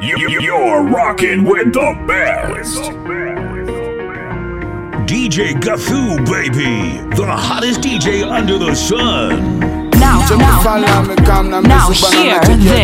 You- 0.00 0.16
You're 0.40 0.82
rocking 0.82 1.44
with 1.44 1.72
the 1.74 1.94
best. 2.06 2.90
DJ 5.06 5.52
Gathu, 5.54 6.16
baby. 6.30 6.98
The 7.16 7.26
hottest 7.26 7.80
DJ 7.82 8.22
under 8.24 8.56
the 8.58 8.74
sun. 8.74 9.79
Now, 10.38 10.62
Check 10.62 10.80
now, 10.80 11.02
the 11.02 11.14
now, 11.16 11.16
nimekam 11.16 11.50
now 11.62 11.90
hear 11.90 12.40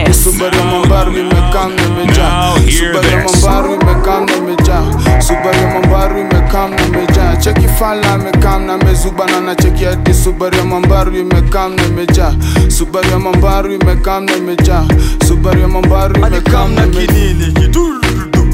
this. 0.06 0.24
Subaru 0.24 0.64
mambaru 0.64 1.12
imekam 1.12 1.72
nimejaa 1.72 2.28
Now 2.30 2.56
hear 2.56 2.94
Subaru 2.94 3.22
this. 3.22 3.42
mambaru 3.42 3.74
imekam 3.74 4.26
nimejaa 4.26 5.20
Subaru 5.20 5.68
mambaru 5.74 6.18
imekam 6.20 6.70
nimejaa 6.74 7.36
Cheki 7.36 7.68
fala 7.68 8.14
imekam 8.14 8.66
na 8.66 8.76
mezubana 8.78 9.40
na 9.40 9.54
cheki 9.54 9.84
hadi 9.84 10.14
Subaru 10.14 10.64
mambaru 10.64 11.16
imekam 11.16 11.74
nimejaa 11.76 12.34
Subaru 12.68 13.10
ya. 13.10 13.18
Mambaru 13.18 13.72
imekam 13.74 14.24
nimejaa 14.24 14.84
Subaru 15.28 15.60
ya. 15.60 15.68
Mambaru 15.68 16.14
Ani 16.24 16.26
imekam 16.36 16.52
kam 16.52 16.74
na 16.74 16.86
nimejaa 16.86 17.06
kinini 17.06 17.52
kidurudu 17.52 18.46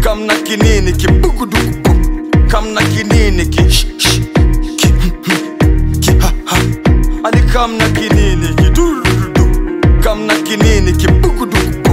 Kam 0.00 0.20
na 0.26 0.34
kinini 0.34 0.92
kibugudugu 0.92 1.96
Kam 2.48 2.68
na 2.74 2.80
kinini 2.82 3.46
ki 3.46 3.86
Ani 7.58 7.66
kam 7.66 7.76
na 7.78 7.88
kinini 7.88 8.54
kidurudu 8.54 9.46
Kam 10.02 10.26
na 10.26 10.34
kinini 10.34 10.92
kibugudugu 10.92 11.90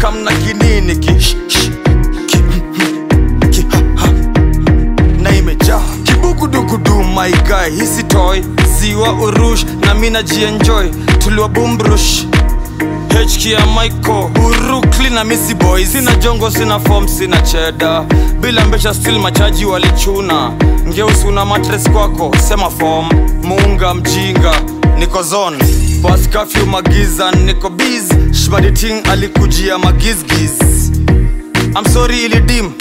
Kam 0.00 0.22
na 0.24 0.30
kinini 0.32 0.96
ki 0.96 1.20
sh- 1.20 1.36
sh- 1.48 1.70
ki 2.26 2.38
ki 3.50 3.66
ha 3.70 3.78
ha. 3.96 4.08
Na 5.22 5.30
imejaa. 5.36 5.80
Kibugudugudu 6.04 7.04
my 7.14 7.30
guy 7.30 7.70
hisi 7.70 8.02
toy. 8.02 8.42
Ziwa 8.78 9.12
urush 9.12 9.64
na 9.86 9.94
mina 9.94 10.22
jienjoy. 10.22 10.88
Tuliwa 11.18 11.48
bumbrush 11.48 12.24
HK 13.08 13.46
ya 13.46 13.66
Michael. 13.66 14.30
Urukli 14.46 15.10
na 15.10 15.24
Missy 15.24 15.54
Boys. 15.54 15.92
Sina 15.92 16.14
jongo, 16.16 16.50
sina 16.50 16.78
form, 16.80 17.08
sina 17.08 17.40
cheda 17.42 18.04
Bila 18.40 18.64
mbesha 18.64 18.94
still 18.94 19.18
machaji 19.18 19.64
walichuna. 19.64 20.52
Ngeusi 20.88 21.26
una 21.26 21.44
matres 21.44 21.90
kwako, 21.90 22.36
sema 22.48 22.70
form. 22.70 23.08
Muunga 23.42 23.94
mjinga, 23.94 24.52
niko 24.98 25.22
zone. 25.22 25.58
Pas 26.02 26.28
curfew 26.28 26.66
magiza, 26.66 27.30
niko 27.32 27.70
biz 27.70 28.04
Shbaditing 28.44 29.06
alikujia 29.10 29.78
magizgiz. 29.78 30.90
I'm 31.76 31.84
sorry 31.92 32.24
ilidim 32.24 32.72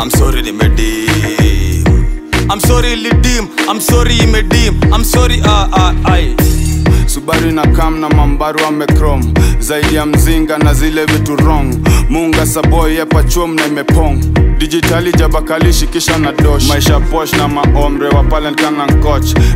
I'm 0.00 0.10
sorry 0.10 0.42
nimedim 0.42 1.84
I'm 2.50 2.60
sorry 2.60 2.92
ilidim 2.92 3.48
I'm 3.70 3.80
sorry 3.80 4.16
imedim. 4.18 4.74
I'm 4.94 5.04
sorry 5.04 5.40
ah 5.44 5.68
ah 5.72 5.94
ai 6.04 6.34
Subaru 7.26 7.50
na 7.52 7.62
kam 7.66 8.00
na 8.00 8.08
mambaru 8.08 8.64
amekrom 8.66 9.34
zaidi 9.58 9.94
ya 9.94 10.06
mzinga 10.06 10.58
na 10.58 10.74
zile 10.74 11.04
vitu 11.04 11.36
wrong. 11.36 11.74
Munga 12.10 12.46
saboy 12.46 12.94
yepachum 12.94 13.54
na 13.54 13.66
imepong. 13.66 14.18
Dijitali 14.58 15.12
jabakali 15.12 15.72
shikisha 15.72 16.18
na 16.18 16.32
dosh. 16.32 16.68
Maisha 16.68 17.00
posh 17.00 17.32
na 17.32 17.48
maomre 17.48 18.08
wa 18.08 18.22
palen 18.24 18.54
kana 18.54 18.86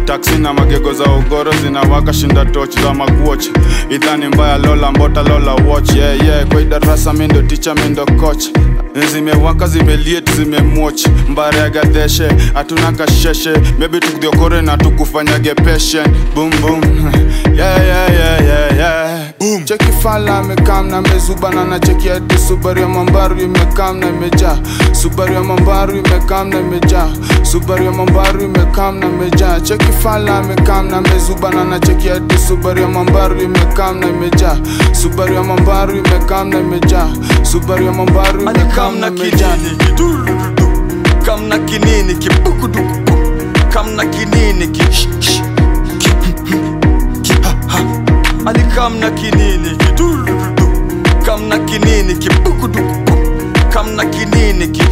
taksi 0.05 0.39
na 0.39 0.53
magego 0.55 0.93
za 0.93 1.05
ugoro 1.05 1.53
zinawaka 1.63 2.13
shinda 2.13 2.45
toch 2.45 2.71
za 2.83 2.95
makuoch 2.95 3.45
idhani 3.91 4.27
mbaya 4.29 4.59
lola 4.59 4.93
mbota 4.93 5.23
lola 5.23 5.55
watch. 5.55 5.95
Yeah, 5.95 6.25
yeah. 6.25 6.47
kwa 6.49 6.61
mindo 7.13 7.43
ticha 7.43 7.75
mindo 7.75 8.07
coach 8.07 8.45
zimewaka 9.13 9.67
zimeliet 9.69 10.31
zimemwoch 10.37 11.07
gadeshe 11.71 12.29
hatuna 12.55 12.93
kasheshe. 12.93 13.53
Maybe 13.79 14.01
tukdiokore 14.01 14.63
na 14.63 14.77
tukufanyage 14.77 15.55
boom 16.35 16.51
boom. 16.61 16.83
Yeah, 17.55 17.77
yeah, 17.85 18.13
yeah, 18.13 18.41
yeah, 18.47 18.77
yeah. 18.77 19.10
Boom. 19.41 19.65
cheki 19.65 19.93
fala 20.03 20.39
amekam 20.39 20.89
na 20.91 21.01
mezubana 21.03 21.65
na 21.65 21.79
cheki 21.79 22.09
hadi 22.09 22.39
subaru 22.39 22.81
ya 22.81 22.89
mambaru 22.89 23.41
imekam 23.41 23.99
na 24.01 24.09
imejaa. 24.09 24.59
Subaru 24.93 25.35
ya 25.35 25.43
mambaru 25.43 25.97
imekam 25.97 26.49
na 26.49 26.61
imejaa. 26.61 27.09
Subaru 27.43 27.85
ya 27.85 27.91
mambaru 27.93 28.41
imekam 28.45 28.99
na 28.99 29.07
imejaa. 29.07 29.61
Cheki 29.61 29.93
fala 30.03 30.39
amekam 30.39 30.89
na 30.91 31.01
mezubana 31.01 31.65
na 31.65 31.79
cheki 31.81 32.09
hadi 32.09 32.39
subaru 32.39 32.81
ya 32.81 32.89
mambaru 32.89 33.41
imekam 33.41 34.01
na 34.01 34.07
imejaa. 34.09 34.57
Subaru 34.93 35.35
ya 35.35 35.43
mambaru 35.43 35.97
imekam 35.97 36.49
na 36.49 36.59
imejaa. 36.61 37.09
Subaru 37.43 37.85
ya 37.85 37.93
mambaru 37.93 38.41
imekam 38.41 38.99
na 38.99 39.07
imejaa. 39.09 39.57
Kam 41.27 41.49
na 41.49 41.59
kinini? 41.59 42.15
Kibukuduku. 42.15 43.13
Kam 43.73 43.95
na 43.97 44.05
kinini? 44.05 44.69
Ki 44.69 44.83
Ani 48.47 48.63
kam 48.75 48.99
na 49.01 49.11
kinini 49.11 49.77
kidurudu 49.77 50.33
kamna 51.27 51.59
kinini 51.59 52.15
kibugudugu 52.15 52.95
kamna 53.73 54.05
kinini 54.05 54.69
ki 54.69 54.83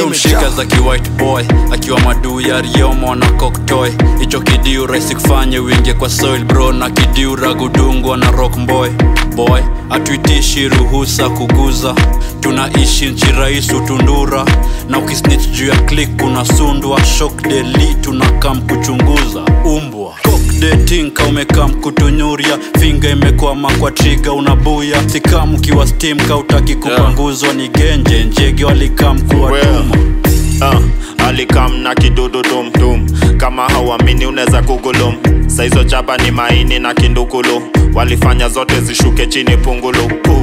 Imejaa 0.00 0.50
za 0.50 0.64
kiwhite 0.64 1.10
boy 1.10 1.44
akiwa 1.72 2.00
maduu 2.00 2.40
ya 2.40 2.60
riomo 2.60 3.14
na 3.14 3.30
koktoy 3.30 3.90
hicho 4.20 4.40
kidiu 4.40 4.86
rahisi 4.86 5.14
kufanye 5.14 5.58
wingie 5.58 5.94
kwa 5.94 6.10
soil 6.10 6.44
bro 6.44 6.72
na 6.72 6.90
kidiu 6.90 7.36
ragudungwa 7.36 8.16
na 8.16 8.30
rock 8.30 8.56
boy. 8.58 8.90
Boy 9.36 9.60
atuitishi 9.90 10.68
ruhusa 10.68 11.28
kuguza. 11.30 11.94
Tunaishi 12.40 13.06
nchi 13.06 13.26
rais 13.32 13.72
utundura. 13.72 14.44
Na 14.88 14.98
ukisnich 14.98 15.50
juu 15.50 15.66
ya 15.68 15.76
klik 15.76 16.16
kunasundwa 16.16 17.04
shok 17.04 17.42
deli 17.42 17.94
tunakam 18.00 18.60
kuchunguza. 18.62 19.40
Umbwa 19.64 20.14
kokdetinka 20.62 21.24
umekaa 21.24 21.68
mkutunyuria. 21.68 22.58
Finga 22.80 23.08
imekwama 23.10 23.72
kwa 23.72 23.90
triga 23.90 24.32
unabuya. 24.32 25.08
Sikam 25.08 25.54
ukiwa 25.54 25.86
stimka 25.86 26.36
utaki 26.36 26.74
kupanguzwa 26.74 27.52
ni 27.52 27.68
genje. 27.68 28.24
Njege 28.24 28.64
walikam 28.64 29.20
kuwatuma 29.20 29.96
uh, 30.60 31.26
alikam 31.28 31.76
na 31.76 31.94
kidudu 31.94 32.42
tumtum 32.42 33.06
kama 33.36 33.68
hauamini 33.68 34.26
unaweza 34.26 34.62
kugulum. 34.62 35.14
Saizo 35.46 35.84
chapa 35.84 36.16
ni 36.16 36.30
maini 36.30 36.78
na 36.78 36.94
kindukulu. 36.94 37.62
Walifanya 37.94 38.48
zote 38.48 38.80
zishuke 38.80 39.26
chini 39.26 39.56
pungulu. 39.56 40.04
Uh, 40.28 40.42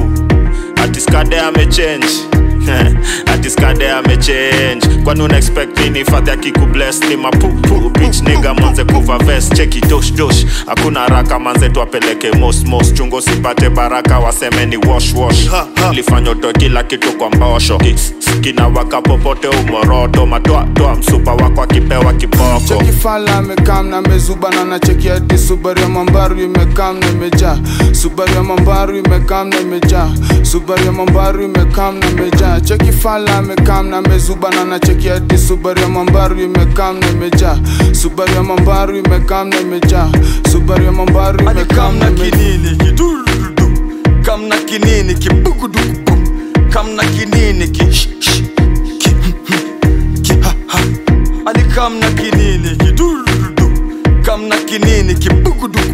atiskade 0.84 1.40
amechange 2.68 2.98
atiskade 3.26 3.90
amechange 3.90 4.86
kwani 5.04 5.22
una 5.22 5.36
expect 5.38 5.78
nini 5.80 6.04
fadhi 6.04 6.30
akikubless 6.30 7.00
ni 7.08 7.16
mapupu. 7.16 7.90
Bitch 7.90 8.20
nigga 8.22 8.54
manze 8.54 8.84
kuva 8.84 9.18
vest. 9.18 9.54
Cheki 9.56 9.80
dosh 9.80 10.12
dosh. 10.12 10.46
Hakuna 10.66 11.00
haraka 11.00 11.38
manze 11.38 11.68
twapeleke 11.68 12.32
mos 12.32 12.64
mos 12.64 12.94
chungo 12.94 13.20
sipate 13.20 13.68
baraka 13.70 14.18
waseme 14.18 14.66
ni 14.66 14.76
wash 14.76 15.14
wash. 15.14 15.48
Lifanya 15.92 16.30
utoe 16.30 16.52
kila 16.52 16.82
kitu 16.82 17.12
kwa 17.12 17.30
mbosho 17.30 17.78
kina 17.78 17.98
kinawaka 18.40 19.02
popote 19.02 19.48
umoroto. 19.48 20.26
Matoatoa 20.26 20.94
msupa 20.94 21.32
wako 21.34 21.62
akipewa 21.62 22.12
kiboko. 22.12 22.60
Cheki 22.68 22.92
fala 22.92 23.36
amekam 23.38 23.88
na 23.88 24.02
mezubana 24.02 24.64
na 24.64 24.78
cheki 24.78 25.08
hadi 25.08 25.38
subaru 25.38 25.80
ya 25.80 25.88
mambaru 25.88 26.40
imekam 26.40 26.98
na 27.00 27.08
imejaa. 27.08 27.58
Subaru 27.92 28.34
ya 28.34 28.42
mambaru 28.42 28.96
imekam 28.98 29.48
na 29.48 29.60
imejaa. 29.60 30.10
Subaru 30.42 30.84
ya 30.84 30.92
mambaru 30.92 31.42
imekam 31.42 31.98
na 31.98 32.06
imejaa 32.10 32.59
cheki 32.64 32.92
fala 32.92 33.38
amekam 33.38 33.88
na 33.90 34.00
mezuba 34.02 34.50
na 34.50 34.78
cheki 34.78 35.08
hadi 35.08 35.38
subaru 35.38 35.80
ya 35.80 35.88
mambaru 35.88 36.40
imekam 36.40 37.00
na 37.00 37.08
imejaa. 37.10 37.58
Subaru 37.92 38.34
ya 38.34 38.42
mambaru 38.42 38.96
imekam 38.96 39.48
na 39.48 39.60
imejaa. 39.60 40.10
Subaru 40.52 40.84
ya 40.84 40.92
mambaru 40.92 41.40
imekam 41.40 41.98
na 41.98 42.10
kinini 42.10 42.76
kidurudu 42.76 43.70
Kam 44.22 44.48
na 44.48 44.56
kinini 44.56 45.14
kibugudugu 45.14 46.18
Kam 46.70 46.94
na 46.96 47.02
kinini 47.04 47.68
ki 47.68 47.84
sh- 47.92 48.08
sh- 48.20 48.42
ki 48.98 49.10
ki 50.22 50.32
ha 50.42 50.54
ha. 50.68 50.78
Ani 51.46 51.62
kam 51.74 51.98
na 52.00 52.10
kinini 52.10 52.76
kidurudu 52.76 53.70
Kam 54.22 54.48
na 54.48 54.56
kinini 54.56 55.14
kibugudugu 55.14 55.89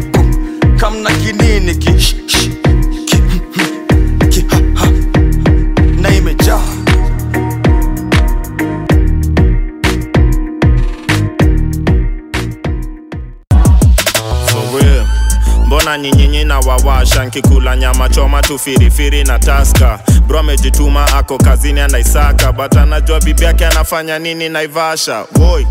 nkikula 17.31 17.75
nyama 17.77 18.09
choma 18.09 18.41
tu 18.41 18.59
firifiri 18.59 19.23
na 19.23 19.39
taska. 19.39 19.99
Bro 20.27 20.39
amejituma 20.39 21.13
ako 21.13 21.37
kazini 21.37 21.79
anaisaka. 21.79 22.51
But 22.51 22.77
anajua 22.77 23.19
bibi 23.19 23.43
yake 23.43 23.65
anafanya 23.65 24.19
nini 24.19 24.49
naivasha. 24.49 25.25
Woi 25.39 25.67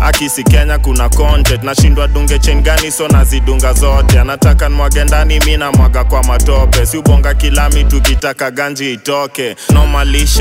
akisi 0.00 0.44
kenya 0.44 0.78
kuna 0.78 1.08
content. 1.08 1.62
Nashindwa 1.62 2.08
dunge 2.08 2.38
gani 2.62 2.90
so 2.90 3.08
nazidunga 3.08 3.72
zote. 3.72 4.20
Anataka 4.20 4.68
nmwage 4.68 5.04
ndani 5.04 5.40
mi 5.40 5.56
namwaga 5.56 6.04
kwa 6.04 6.22
matope. 6.22 6.86
Si 6.86 6.96
ubonga 6.98 7.34
kilami 7.34 7.84
tukitaka 7.84 8.50
ganji 8.50 8.92
itoke. 8.92 9.56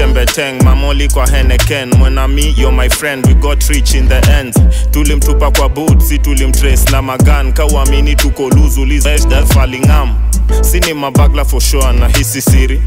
Mbeteng 0.09 0.63
mamoli 0.63 1.07
kwa 1.09 1.27
heneken 1.27 1.93
mwenami 1.95 2.55
yo 2.57 2.71
my 2.71 2.89
friend 2.89 3.25
we 3.27 3.33
got 3.33 3.63
rich 3.63 3.93
in 3.93 4.07
the 4.07 4.31
end. 4.39 4.55
Tulimtupa 4.91 5.51
kwa 5.51 5.69
boot 5.69 6.01
si 6.01 6.19
tulimtrace 6.19 6.91
na 6.91 7.01
magan 7.01 7.53
kauamini 7.53 8.15
tuko 8.15 8.49
luzulizfalingam 8.49 10.15
sini 10.61 10.93
mabagla 10.93 11.45
for 11.45 11.61
sure 11.61 11.93
na 11.93 12.07
hisi 12.07 12.41
siri. 12.41 12.81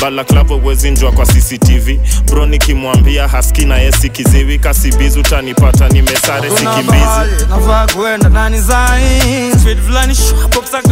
Balaklavo 0.00 0.56
wezinjwa 0.64 1.12
kwa 1.12 1.26
cctv 1.26 1.98
bro 2.26 2.46
nikimwambia 2.46 3.28
haski 3.28 3.64
na 3.64 3.76
yesi 3.78 4.08
kiziwi. 4.08 4.58
Kasibizu 4.58 5.20
utanipata 5.20 5.88
nimesare 5.88 6.50
mesare 6.50 6.50
sikimbizi 6.50 7.04
mahali 7.50 7.92
kuenda 7.94 8.28
nani 8.28 8.60
zai 8.60 9.20
Speed 9.60 9.78
fulani 9.86 10.14
shwapoksa 10.14 10.82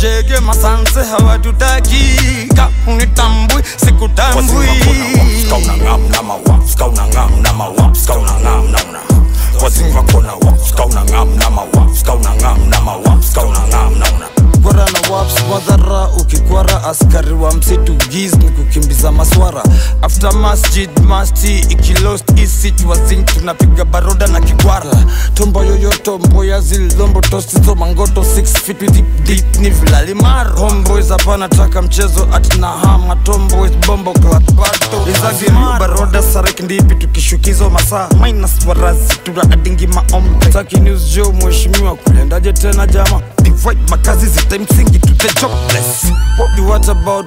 jege 0.00 0.40
masanse 0.40 1.00
hawatutaki. 1.02 2.16
Ka 2.56 2.68
unitambui 2.86 3.62
sikutambui. 3.76 4.66
Kwara 13.76 14.15
Mkari 17.16 17.32
wa 17.34 17.54
msitu 17.54 17.96
giz 18.08 18.34
ni 18.34 18.48
kukimbiza 18.50 19.12
maswara. 19.12 19.62
After 20.02 20.32
masjid 20.32 20.90
masti 21.04 21.58
ikilost 21.58 22.24
isitwazin 22.38 23.24
tunapiga 23.24 23.84
baroda 23.84 24.26
na 24.26 24.40
kigwara 24.40 25.04
tombo 25.34 25.64
yoyoto 25.64 26.18
mboya 26.18 26.60
zilombo 26.60 27.20
tosizo 27.20 27.74
mangoto 27.74 28.20
6 28.20 28.44
feet 28.46 28.82
with 28.82 28.92
deep, 28.92 29.24
deep 29.24 29.56
ni 29.58 29.70
vilalimar 29.70 30.52
homeboys 30.58 31.08
hapana 31.08 31.48
taka 31.48 31.82
mchezo 31.82 32.28
atina 32.32 32.66
hama. 32.68 33.16
Tomboys 33.16 33.72
bombo 33.86 34.12
klatbato 34.12 35.06
izagiriu 35.10 35.78
baroda 35.78 36.22
sarek 36.22 36.60
ndipi 36.60 36.94
tukishukizo 36.94 37.70
masaa 37.70 38.08
minus 38.22 38.50
warazi 38.66 39.14
tuna 39.24 39.42
adingi 39.42 39.86
maombe 39.86 40.46
taki 40.46 40.76
news 40.80 41.02
jo 41.14 41.32
mheshimiwa 41.32 41.94
kulendaje 41.96 42.52
tena 42.52 42.86
jama? 42.86 43.20
Divide 43.42 43.80
makazi 43.90 44.26
zitamsingi 44.26 44.98
to 44.98 45.14
the 45.14 45.40
jobless. 45.40 46.04
What 46.68 46.88
about 46.88 47.26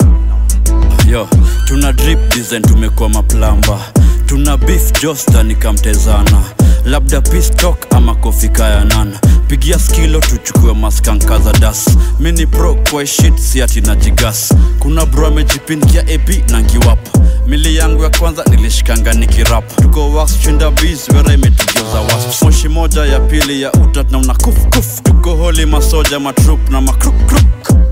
yo. 1.11 1.27
Tuna 1.65 1.93
drip 1.93 2.35
design 2.35 2.61
tumekuwa 2.61 3.09
maplamba 3.09 3.79
tuna 4.25 4.57
beef 4.57 5.01
josta 5.03 5.43
nikamtezana. 5.43 6.41
Labda 6.85 7.21
pistok 7.21 7.77
ama 7.95 8.15
kofika 8.15 8.67
pigia 9.47 9.79
skilo 9.79 10.19
tuchukue 10.19 10.73
maskanka 10.73 11.39
das 11.53 11.85
mini 12.19 12.45
pro 12.45 12.75
kwa 12.75 13.05
shit 13.07 13.33
na 13.87 13.95
jigas 13.95 14.53
kuna 14.79 15.05
bro 15.05 15.27
amejipinkia 15.27 16.01
ap 16.01 16.51
na 16.51 16.61
ngiwap 16.61 16.99
mili 17.47 17.75
yangu 17.75 18.03
ya 18.03 18.09
kwanza 18.09 18.43
nilishikanga 18.49 19.13
nikirap. 19.13 19.75
Tuko 19.81 20.11
wax 20.13 20.39
chinda 20.39 20.71
bis 20.71 21.09
wera 21.09 21.33
imetugeuza 21.33 21.99
wasp 22.01 22.41
moshi 22.43 22.67
moja 22.67 23.05
ya 23.05 23.19
pili 23.19 23.61
ya 23.61 23.71
utat 23.71 24.11
na 24.11 24.17
una 24.17 24.33
kuf 24.33 24.65
kuf. 24.75 25.01
Tuko 25.03 25.35
holi 25.35 25.65
masoja 25.65 26.19
matrup 26.19 26.69
na 26.69 26.81
makruk 26.81 27.15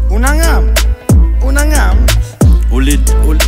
unangam 0.10 0.74
unangam 1.48 1.98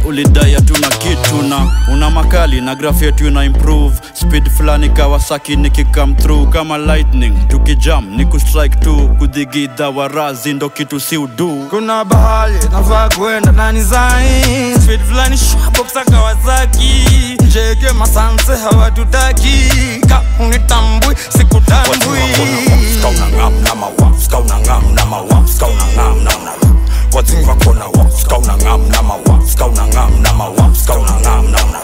ulidai 0.06 0.54
hatuna 0.54 0.88
kitu 0.88 1.42
na 1.50 1.68
una 1.94 2.10
makali 2.10 2.62
na 2.62 2.76
graf 2.76 3.02
yetu 3.02 3.28
ina 3.28 3.44
improve. 3.46 3.96
Speed 4.14 4.50
fulani 4.50 4.90
kawasaki 4.90 5.56
nikikam 5.56 6.16
through 6.16 6.50
kama 6.50 6.78
lightning. 6.78 7.48
Tukijam 7.48 8.06
ni 8.18 8.26
kustrike 8.26 8.76
tu 8.76 9.10
kudhigidha 9.20 9.90
warazi 9.90 10.54
ndo 10.54 10.70
kitu 10.70 11.00
si 11.00 11.18
udu. 11.18 11.68
Kuna 11.70 12.06
bahali 12.06 12.60
nafaa 12.72 13.10
kuenda 13.10 13.52
nani 13.52 13.84
zai 13.84 14.44
Speed 14.84 15.02
fulani 15.02 15.38
shwapoksa 15.38 16.04
Kawasaki 16.06 17.06
njeke 17.46 17.92
masanse 18.00 18.56
hawatutaki. 18.56 19.70
Ka 20.08 20.22
unitambui 20.40 21.16
sikutambui 21.38 21.98
wazingi 27.16 27.46
vakhona 27.46 27.86
wa 27.86 28.12
sikawuna 28.12 28.58
ngam 28.58 28.82
nama 28.90 29.14
wa 29.14 29.46
sikawuna 29.48 29.88
ngam 29.88 30.22
nama 30.22 30.46
wa 30.50 30.76
sikawuna 30.76 31.16
ngam 31.22 31.52
nama 31.52 31.80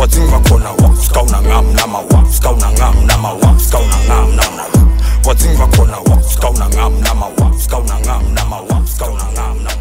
wazingi 0.00 0.26
vakhona 0.30 0.70
wa 0.70 0.96
sikawuna 0.96 1.42
ngam 1.42 1.74
nama 1.74 1.98
wa 1.98 2.24
sikawuna 2.32 2.70
ngam 2.72 3.06
nama 3.06 3.28
wa 3.32 3.58
sikawuna 3.60 3.98
ngam 4.06 4.36
nama 4.36 4.64
wazingi 5.26 5.56
vakhona 5.56 5.96
wa 5.98 6.22
sikawuna 6.22 6.68
ngam 6.68 7.00
nama 7.00 7.26
wa 7.26 7.52
sikawuna 7.60 7.98
ngam 8.00 8.34
nama 8.34 8.56
wa 8.60 8.86
sikawuna 8.86 9.24
ngam 9.32 9.56
nama 9.64 9.78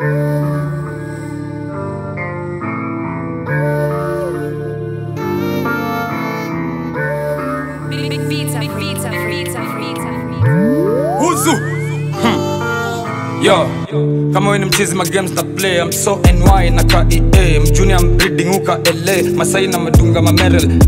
you. 0.00 0.31
Yo, 13.42 13.66
kama 14.32 14.50
we 14.50 14.58
ni 14.58 14.64
mchizi 14.64 14.94
ma 14.94 15.04
games 15.04 15.32
na 15.32 15.42
play 15.42 15.78
I'm 15.80 15.92
so 15.92 16.16
NY 16.24 16.70
na 16.70 16.84
kea 16.84 17.60
Mjuni 17.60 17.92
I'm 17.92 18.16
breeding 18.16 18.54
uka 18.54 18.78
LA 19.04 19.30
Masai 19.36 19.66
na 19.66 19.78
madunga 19.78 20.22
mamerel 20.22 20.78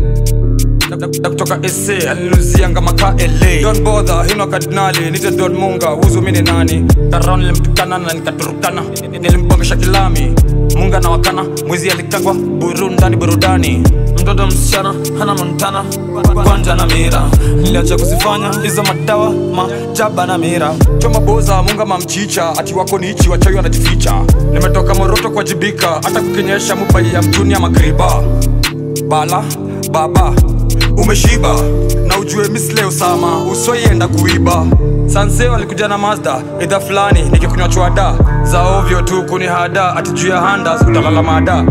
kutoka 1.29 1.69
SA 1.69 2.11
alinuzianga 2.11 2.81
maka 2.81 3.11
LA 3.17 3.61
Don't 3.61 3.83
bother, 3.83 4.23
hino 4.27 4.47
kardinali 4.47 5.11
Nite 5.11 5.31
Don 5.31 5.53
Munga, 5.53 5.87
huzu 5.87 6.21
mini 6.21 6.41
nani? 6.41 6.85
Taron 7.11 7.39
nilimtukana 7.39 7.97
na 7.97 8.13
nikaturukana. 8.13 8.81
Nilimbongesha 9.11 9.75
kilami 9.75 10.33
Munga 10.75 10.99
na 10.99 11.09
wakana, 11.09 11.45
mwizi 11.67 11.89
alikangwa 11.91 12.33
Burundani 12.33 13.15
burudani. 13.15 13.83
Mtoto 14.21 14.47
msichana, 14.47 14.93
hana 15.19 15.33
montana 15.35 15.83
Kwanja 16.43 16.75
na 16.75 16.85
mira. 16.85 17.21
Niliacha 17.55 17.97
kuzifanya, 17.97 18.51
hizo 18.63 18.83
madawa 18.83 19.29
Majaba 19.31 20.25
na 20.25 20.37
mira. 20.37 20.75
Choma 20.97 21.19
boza, 21.19 21.63
munga 21.63 21.85
mamchicha 21.85 22.49
Ati 22.57 22.73
wako 22.73 22.97
ni 22.99 23.09
ichi, 23.11 23.29
wachawi 23.29 23.55
wanajificha. 23.55 24.21
Nimetoka 24.53 24.93
moroto 24.95 25.29
kuwajibika 25.31 25.87
Hata 25.87 26.21
kukinyesha 26.21 26.75
mupai 26.75 27.13
ya 27.13 27.21
mtuni 27.21 27.53
ya 27.53 27.59
magriba 27.59 28.23
Bala, 29.07 29.43
baba 29.91 30.33
umeshiba 30.97 31.55
ujue 32.25 32.47
misleo 32.47 32.91
sama 32.91 33.43
usoienda 33.43 34.07
kuiba. 34.07 34.65
Sanse 35.07 35.47
walikuja 35.47 35.87
na 35.87 35.97
mazda 35.97 36.41
idha 36.59 36.79
fulani 36.79 37.21
nikikunywa 37.21 37.69
chwada. 37.69 38.13
Za 38.43 38.61
ovyo 38.61 39.01
tu 39.01 39.23
kuni 39.25 39.45
hada 39.45 39.95
ati 39.95 40.11
juu 40.11 40.27
ya 40.27 40.41
utalala 40.87 41.23
mada. 41.23 41.65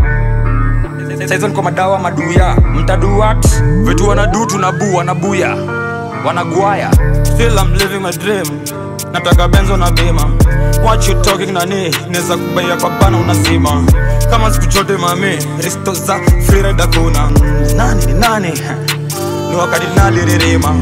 Saizo 1.28 1.48
niko 1.48 1.62
madawa 1.62 1.98
maduya 1.98 2.56
mtaduat 2.74 3.46
vitu 3.82 4.08
wanadu 4.08 4.46
tunabu 4.46 4.96
wanabuya 4.96 5.56
wanagwaya 6.26 6.90
nataka 9.12 9.48
benzo 9.48 9.76
na 9.76 9.90
bima. 9.90 10.30
What 10.84 11.08
nani 11.52 11.94
neza 12.10 12.36
kubaia 12.36 12.76
papana 12.76 13.18
unasima 13.18 13.84
kama 14.30 14.50
siku 14.52 14.66
mami 14.96 15.38
risto 15.62 15.92
za 15.94 16.20
freeride 16.46 16.82
kuna. 16.86 17.30
Nani 17.76 18.12
nani 18.12 18.52
ni 19.50 19.56
wakadinali 19.56 20.20
ririma. 20.24 20.74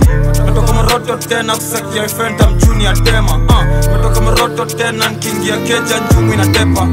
Metoka 0.47 0.73
moroto 0.73 1.17
tena 1.17 1.57
kusakia 1.57 2.09
fenta 2.09 2.51
mchuni 2.51 2.85
ya 2.85 2.93
tema 2.93 3.39
metoka 3.97 4.21
moroto 4.21 4.65
tena 4.65 5.09
nkiingia 5.09 5.57
keja 5.57 6.01
njumu 6.11 6.35
inatepa 6.35 6.87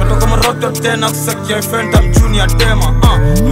metoka 0.00 0.26
moroto 0.26 0.70
tena 0.70 1.08
kusakia 1.10 1.62
fenta 1.62 2.02
mchuni 2.02 2.38
ya 2.38 2.46
tema 2.46 2.88
uh. 2.88 3.50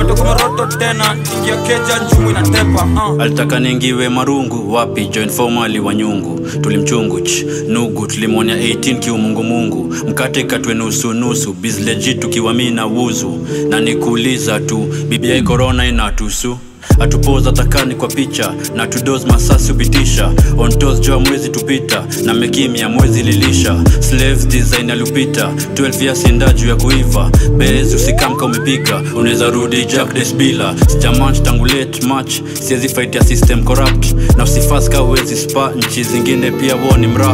alitaka 3.22 3.60
ningiwe 3.60 4.08
marungu 4.08 4.72
wapi? 4.72 5.06
Join 5.06 5.30
formali 5.30 5.80
wa 5.80 5.94
nyungu 5.94 6.40
tulimchungu 6.60 7.20
ch 7.20 7.44
nugu 7.68 8.06
tulimwonya 8.06 8.54
18 8.56 8.98
kiumungumungu 8.98 9.94
mkate 10.08 10.42
katwe 10.44 10.74
nusu 10.74 11.12
nusu. 11.12 11.52
Bizleji 11.52 12.14
tukiwa 12.14 12.54
mi 12.54 12.70
na 12.70 12.86
wuzu. 12.86 13.46
Na 13.68 13.80
nikuuliza 13.80 14.60
tu 14.60 14.78
bibia 15.08 15.42
korona 15.42 15.86
inatusu 15.86 16.58
atupoza 17.00 17.52
takani 17.52 17.94
kwa 17.94 18.08
picha 18.08 18.52
na 18.74 18.86
tudos 18.86 19.26
masasi 19.26 19.72
upitisha 19.72 20.32
ontos 20.58 21.00
joa 21.00 21.20
mwezi 21.20 21.48
tupita 21.48 22.04
na 22.24 22.34
mekimya 22.34 22.88
mwezi 22.88 23.22
lilisha. 23.22 23.76
Slaves 24.00 24.48
design 24.48 24.90
alupita 24.90 25.52
12 25.74 26.04
ya 26.06 26.14
sinda 26.16 26.52
juu 26.52 26.68
ya 26.68 26.76
kuiva. 26.76 27.30
Bezi 27.56 27.96
usikamka 27.96 28.44
umepika 28.44 29.02
unaweza 29.16 29.50
rudi 29.50 29.84
jack 29.84 30.14
desbila. 30.14 30.74
Sijamanch 30.88 31.42
tangu 31.42 31.66
late 31.66 32.06
match 32.06 32.32
siwezi 32.62 32.88
fight 32.88 33.14
ya 33.14 33.24
system 33.24 33.64
corrupt. 33.64 34.06
Na 34.36 34.44
usifaska 34.44 35.02
uwezi 35.02 35.36
spa 35.36 35.72
nchi 35.76 36.02
zingine 36.04 36.50
pia 36.50 36.76
woni 36.76 37.06
mra 37.06 37.32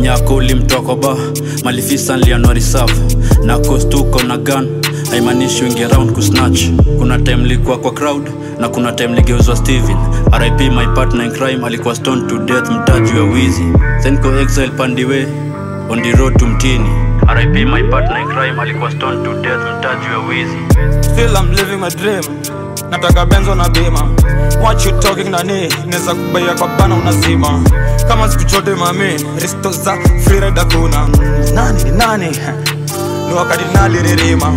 nyako 0.00 0.34
ulimtoa 0.34 0.82
kwa 0.82 0.96
ba 0.96 1.16
malifisa 1.64 2.16
nlianwarisafu 2.16 3.02
na 3.44 3.58
kostuko 3.58 4.22
na 4.22 4.36
gun 4.38 4.68
haimaanishi 5.10 5.64
wingi 5.64 5.84
around 5.84 6.12
kusnatch. 6.12 6.60
Kuna 6.98 7.18
time 7.18 7.44
likuwa 7.44 7.78
kwa 7.78 7.92
crowd 7.92 8.30
na 8.60 8.68
kuna 8.68 8.92
time 8.92 9.14
ligeuzwa 9.14 9.56
steven. 9.56 9.96
Rip 10.40 10.60
my 10.60 10.86
partner 10.94 11.24
in 11.26 11.32
crime 11.32 11.66
alikuwa 11.66 11.94
stone 11.94 12.28
to 12.28 12.38
death 12.38 12.70
mtaji 12.70 13.18
wa 13.18 13.24
wizi. 13.24 13.64
Senko 14.02 14.38
exile 14.38 14.68
pandiwe 14.68 15.26
on 15.90 16.02
the 16.02 16.12
road 16.12 16.36
to 16.38 16.46
mtini. 16.46 16.88
Rip 17.36 17.68
my 17.68 17.82
partner 17.90 18.20
in 18.20 18.28
crime 18.28 18.60
alikuwa 18.62 18.90
stone 18.90 19.24
to 19.24 19.34
death 19.34 19.60
mtaji 19.78 20.06
wa 20.16 20.26
wizi. 20.28 20.56
Still 21.00 21.36
I'm 21.36 21.50
living 21.50 21.80
my 21.80 21.90
dream. 21.90 22.24
Nataka 22.90 23.26
benzo 23.26 23.54
na 23.54 23.68
bima. 23.68 24.08
What 24.62 24.86
you 24.86 24.92
talking 25.00 25.30
nani? 25.30 25.68
Neza 25.86 26.14
kubaia 26.14 26.54
kwa 26.54 26.68
bana 26.68 26.94
unazima. 26.94 27.62
Kama 28.08 28.28
siku 28.30 28.76
mami 28.78 29.14
risto 29.42 29.70
za 29.70 29.96
freeride 30.24 30.60
kuna 30.64 31.08
nani 31.54 31.90
nani 31.96 32.36
ni 33.28 33.34
wakati 33.34 33.64
ririma. 34.02 34.50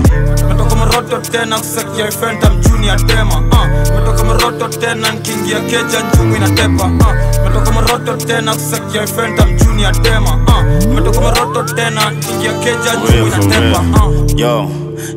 Metoka 0.50 0.75
moroto 0.75 1.17
tena 1.17 1.57
kusakia 1.59 2.12
fenta 2.12 2.50
mchuni 2.50 2.88
ya 2.88 2.95
tema 2.95 3.36
uh, 3.38 3.67
metoka 3.95 4.24
moroto 4.24 4.67
tena 4.67 5.12
nkiingia 5.12 5.59
keja 5.59 6.01
njungu 6.13 6.36
inatepa 6.36 6.83
uh, 6.83 7.43
metoka 7.43 7.71
moroto 7.71 8.13
tena 8.17 8.53
kusakia 8.53 9.07
fenta 9.07 9.45
mchuni 9.45 9.83
ya 9.83 9.91
tema 9.91 10.29
uh, 10.47 10.93
metoka 10.93 11.21
moroto 11.21 11.63
tena 11.63 12.12
nkiingia 12.12 12.53
keja 12.53 12.93
njungu 12.93 13.27
inatepa 13.27 13.79
uh. 14.05 14.39
yo 14.39 14.69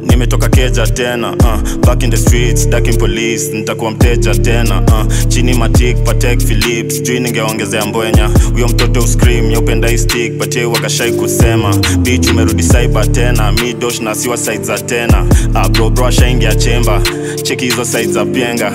nimetoka 0.03 0.49
keja 0.49 0.87
tena 0.87 1.31
uh, 1.33 1.79
back 1.87 2.03
in 2.03 2.11
the 2.11 2.17
streets 2.17 2.69
daking 2.69 2.99
police 2.99 3.53
nitakuwa 3.53 3.91
mteja 3.91 4.35
tena 4.35 4.81
uh, 4.81 5.27
chini 5.29 5.55
matik 5.55 5.97
patek 6.05 6.41
philips 6.41 6.97
sijui 6.97 7.21
ningeongezea 7.21 7.87
mbwenya. 7.87 8.31
Huyo 8.53 8.69
mtoto 8.69 9.01
uscream 9.01 9.51
yaupenda 9.51 9.91
istik 9.91 10.33
batie 10.39 10.65
wakashai 10.65 11.13
kusema 11.13 11.77
bich 11.99 12.31
umerudi 12.31 12.63
cyber 12.63 13.13
tena 13.13 13.53
mi 13.53 13.73
dosh 13.75 14.01
na 14.01 14.15
siwa 14.15 14.37
side 14.37 14.79
tena. 14.87 15.27
Uh, 15.55 16.07
ashaingia 16.07 16.55
chemba 16.55 17.03
cheki 17.43 17.65
hizo 17.65 17.85
side 17.85 18.13
za 18.13 18.25
pyenga 18.25 18.71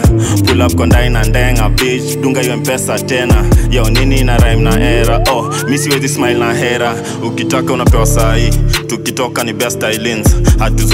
pull 0.45 0.75
kondai 0.75 1.09
na 1.09 1.23
ndenga 1.23 1.69
bich 1.69 2.17
dunga 2.21 2.41
hiyo 2.41 2.57
mpesa 2.57 2.99
tena. 2.99 3.45
Yo 3.71 3.89
nini 3.89 4.23
na 4.23 4.37
rhyme 4.37 4.61
na 4.63 4.89
era? 4.91 5.23
Oh 5.31 5.49
mi 5.69 5.77
siwezi 5.77 6.09
smile 6.09 6.33
na 6.33 6.53
hera. 6.53 6.95
Ukitaka 7.23 7.73
unapewa 7.73 8.05
sahii 8.05 8.49
tukitoka 8.87 9.43
ni 9.43 9.53
best 9.53 9.83
islands 9.93 10.35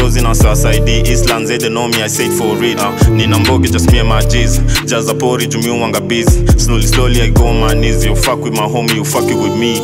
hatuzozi 0.01 0.22
na 0.22 0.29
wasiwasaidi 0.29 1.00
island 1.00 1.48
they 1.48 1.70
know 1.70 1.88
me 1.88 2.03
i 2.03 2.10
said 2.10 2.31
for 2.31 2.63
it 2.65 2.79
uh, 2.79 3.08
nina 3.10 3.39
mbogi 3.39 3.70
just 3.70 3.91
me 3.91 4.00
and 4.00 4.10
my 4.10 4.24
g's. 4.25 4.60
Jaza 4.86 5.13
pori 5.13 5.48
jumi 5.48 5.70
wanga 5.81 6.00
busy. 6.00 6.48
Slowly 6.58 6.88
slowly 6.88 7.22
i 7.22 7.29
go 7.31 7.46
on 7.48 7.60
my 7.60 7.74
knees. 7.74 8.05
You 8.05 8.15
fuck 8.15 8.43
with 8.43 8.53
my 8.53 8.65
homie 8.67 8.96
you 8.96 9.05
fuck 9.05 9.29
it 9.29 9.36
with 9.38 9.55
me. 9.55 9.75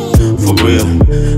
For 0.44 0.54
real. 0.66 0.86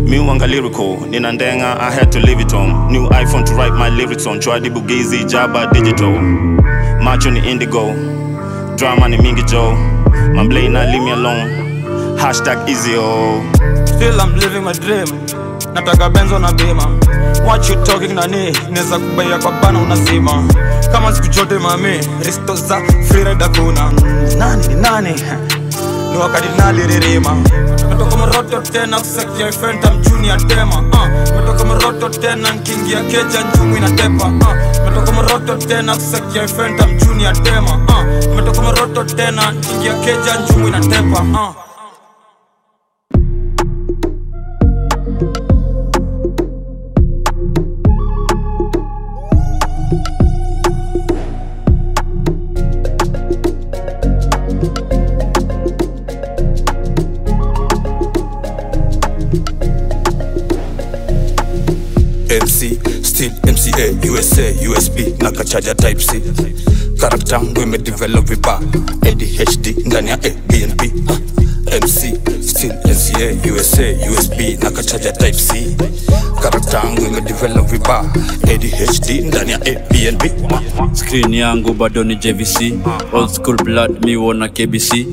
Mi 0.00 0.18
wanga 0.18 0.46
lyrical. 0.46 0.96
Nina 1.10 1.32
ndenga 1.32 1.80
i 1.80 1.90
had 1.90 2.10
to 2.12 2.18
leave 2.20 2.40
it 2.40 2.52
on. 2.54 2.92
New 2.92 3.08
iphone 3.08 3.44
to 3.44 3.54
write 3.54 3.74
my 3.74 3.90
lyrics 3.90 4.26
on. 4.26 4.40
Chwadi 4.40 4.70
bugizi 4.70 5.24
jaba 5.24 5.66
digital. 5.66 6.20
Macho 7.02 7.30
ni 7.30 7.40
indigo. 7.50 7.92
Drama 8.76 9.08
ni 9.08 9.18
mingi 9.18 9.42
Joe. 9.42 9.76
Mamblay 10.34 10.68
na 10.68 10.84
leave 10.84 11.04
me 11.04 11.10
alone. 11.12 12.16
Hashtag 12.18 12.68
easy 12.68 12.96
oh. 12.96 13.42
Still 13.84 14.20
I'm 14.20 14.34
living 14.36 14.64
my 14.64 14.72
dream 14.72 15.39
nataka 15.74 16.10
benzo 16.10 16.38
na 16.38 16.52
bima. 16.52 16.86
What 17.46 17.68
you 17.68 17.76
talking 17.84 18.14
nani 18.14 18.52
neza 18.70 18.98
kubaya 18.98 19.38
kwa 19.38 19.52
bana 19.52 19.78
unazima. 19.78 20.44
Kama 20.92 21.12
siku 21.14 21.28
chote 21.28 21.58
mami. 21.58 21.98
Risto 22.24 22.54
za 22.56 22.80
freeride 23.08 23.44
kuna. 23.48 23.92
Nani 24.38 24.68
ni 24.68 24.74
nani? 24.74 25.14
Ni 26.12 26.16
wakati 26.18 26.48
naliririma. 26.58 27.34
Metoka 27.88 28.16
moroto 28.16 28.58
tena 28.72 28.98
kusekia 29.00 29.52
fenta 29.52 29.90
mchuni 29.90 30.28
ya 30.28 30.36
tema. 30.36 30.76
Uh, 30.78 31.36
metoka 31.40 31.64
moroto 31.64 32.08
tena 32.08 32.52
nkiingia 32.52 33.00
keja 33.00 33.40
njungu 33.54 33.76
inatepa. 33.76 34.24
Uh, 34.26 34.84
metoka 34.84 35.12
moroto 35.12 35.54
tena 35.56 35.94
kusekia 35.96 36.48
fenta 36.48 36.86
mchuni 36.86 37.24
ya 37.24 37.32
tema. 37.32 37.70
Uh, 37.88 38.34
metoka 38.36 38.62
moroto 38.62 39.04
tena 39.04 39.50
nkiingia 39.52 39.92
keja 39.94 40.36
njungu 40.40 40.68
inatepa. 40.68 41.20
Uh. 41.22 41.69
USB 65.40 65.44
na 65.44 65.44
kachaja 65.44 65.74
type 65.74 66.00
C. 66.00 66.22
Karakta 67.00 67.36
yangu 67.36 67.60
imedevelop 67.62 68.26
vibaya. 68.28 68.60
ADHD 69.02 69.76
ndani 69.86 70.08
ya 70.10 70.14
ABNB 70.14 70.80
uh. 71.10 71.16
MC 71.84 72.20
still 72.42 72.72
NCA 72.84 73.52
USA 73.54 73.82
USB 74.12 74.62
na 74.62 74.70
kachaja 74.70 75.12
type 75.12 75.32
C. 75.32 75.76
Karakta 76.42 76.78
yangu 76.78 77.06
imedevelop 77.06 77.70
vibaya. 77.70 78.04
ADHD 78.54 79.10
ndani 79.10 79.50
ya 79.52 79.56
ABNP. 79.60 80.30
screen 80.92 81.34
yangu 81.34 81.74
bado 81.74 82.04
ni 82.04 82.16
jvc 82.16 82.60
old 83.12 83.30
school 83.30 83.56
blood 83.56 84.04
mi 84.04 84.16
wona 84.16 84.48
kbc 84.48 85.06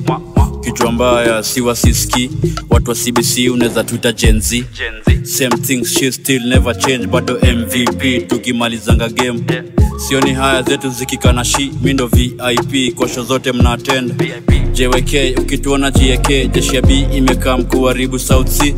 kichwa 0.68 0.92
mbaya 0.92 1.44
si 1.44 1.62
wasiski 1.62 2.30
watu 2.70 2.90
wa 2.92 2.96
cbc 2.96 3.50
unaweza 3.54 3.84
tuita 3.84 4.12
gen 4.12 4.40
z. 4.42 4.64
Same 5.24 5.58
things 5.58 5.94
she 6.00 6.12
still 6.12 6.44
never 6.48 6.78
change 6.78 7.08
bado 7.08 7.34
mvp 7.56 8.28
tukimalizanga 8.28 9.10
game. 9.10 9.44
Sioni 10.08 10.34
haya 10.34 10.62
zetu 10.64 10.90
zikikana 10.90 11.44
shi 11.46 11.72
mindo 11.84 12.08
vip 12.08 12.96
kosho 12.96 13.24
zote 13.24 13.52
mnatenda 13.52 14.16
jwk 14.74 15.40
ukituona 15.42 15.92
jek 15.92 16.52
jeshi 16.52 16.76
ya 16.76 16.82
b 16.82 17.08
imekaa 17.16 17.58
mkuharibu 17.58 18.20
south 18.20 18.50
c. 18.50 18.76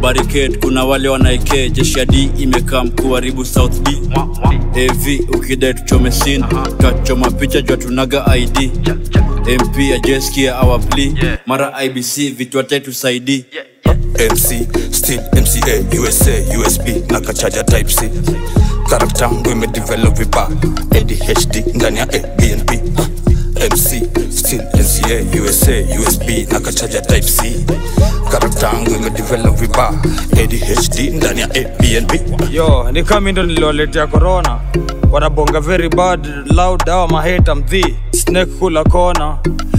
Barricade 0.00 0.56
kuna 0.56 0.84
wale 0.84 1.08
wanaeke 1.08 1.70
jeshi 1.70 1.98
ya 1.98 2.04
d 2.04 2.30
imekaa 2.38 2.84
mkuharibu 2.84 3.44
south 3.44 3.80
b. 3.80 3.90
Av 4.76 5.06
ukidai 5.38 5.74
tuchome 5.74 6.10
sin 6.12 6.44
twachoma 6.78 7.30
picha 7.30 7.60
jua 7.62 7.76
tunaga 7.76 8.36
id 8.36 8.70
mp 9.46 9.76
ajeskia 9.94 10.56
awapli 10.56 11.14
mara 11.46 11.84
ibc 11.84 12.16
vitu 12.36 12.60
atatusaidi 12.60 13.44
MC 14.30 14.66
still 14.90 15.20
MCA 15.32 16.00
USA 16.00 16.32
USB 16.58 17.10
na 17.12 17.20
kachaja 17.20 17.64
type 17.64 17.90
C. 17.92 18.10
Karakta 18.90 19.24
yangu 19.24 19.50
imedevelop 19.50 20.18
vibaya. 20.18 20.48
ADHD 20.96 21.64
ndani 21.74 21.98
ya 21.98 22.02
ABNB 22.08 22.70
uh. 22.98 23.06
MC 23.72 24.02
still 24.32 24.62
NCA 24.74 25.42
USA 25.42 25.72
USB 26.00 26.52
na 26.52 26.60
kachaja 26.60 27.00
type 27.00 27.22
C. 27.28 27.64
Karakta 28.30 28.66
yangu 28.66 28.90
imedevelop 28.94 29.56
vibaya. 29.60 29.92
ADHD 30.44 30.98
ndani 31.16 31.40
ya 31.40 31.46
ABNB 31.50 32.10
uh. 32.40 32.54
yo 32.54 32.88
ni 32.92 33.02
kami 33.04 33.32
ndo 33.32 33.42
niliwaletea 33.42 34.06
corona 34.06 34.60
wanabonga 35.12 35.60
very 35.60 35.88
bad 35.88 36.26
loud 36.46 36.88
awa 36.88 37.08
maheta 37.08 37.54
mdhi 37.54 37.96
snake 38.10 38.52
kula 38.58 38.84
kona 38.84 39.38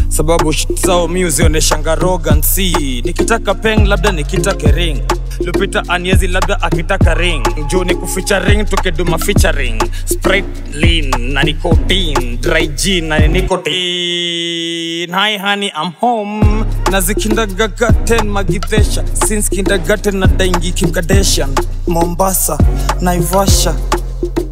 sababu 0.09 0.53
shit 0.53 0.85
zao 0.85 1.07
mi 1.07 1.25
uzionyeshanga 1.25 1.95
rogancy 1.95 3.01
nikitaka 3.05 3.53
peng 3.53 3.87
labda 3.87 4.11
nikitake 4.11 4.71
ring. 4.71 5.01
Lupita 5.45 5.83
anyezi 5.87 6.27
labda 6.27 6.61
akitaka 6.61 7.13
ring. 7.13 7.43
Juu 7.67 7.83
ni 7.83 7.95
kuficha 7.95 8.39
ring 8.39 8.65
tukiduma 8.69 9.17
featuring. 9.17 9.81
Sprite 10.05 10.47
lean 10.73 11.33
na 11.33 11.43
nicotine 11.43 12.37
dry 12.41 13.01
na 13.01 13.19
nicotine 13.27 15.07
hi 15.13 15.37
honey 15.37 15.71
i'm 15.83 15.91
home. 16.01 16.65
Na 16.91 17.01
zikindagagaten 17.01 18.29
magidhesha 18.29 19.03
since 19.27 19.49
kindergarten 19.49 20.17
na 20.17 20.27
daingi 20.27 20.71
kimkadeshan 20.71 21.49
mombasa 21.87 22.57
naivasha 23.01 23.75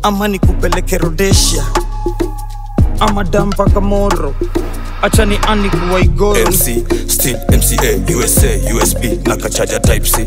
ama 0.04 0.28
nikupeleke 0.28 0.98
rodesia 0.98 1.64
ama 3.00 3.24
dampaka 3.24 3.70
Kamoro 3.72 4.36
acha 5.02 5.26
ni 5.26 5.40
ani 5.48 5.70
kuwaigoro 5.70 6.46
mc 6.48 6.86
still 7.08 7.38
mca 7.50 8.18
usa 8.26 8.48
usb 8.78 9.28
na 9.28 9.36
kachaja 9.38 9.80
type 9.80 10.06
c. 10.10 10.26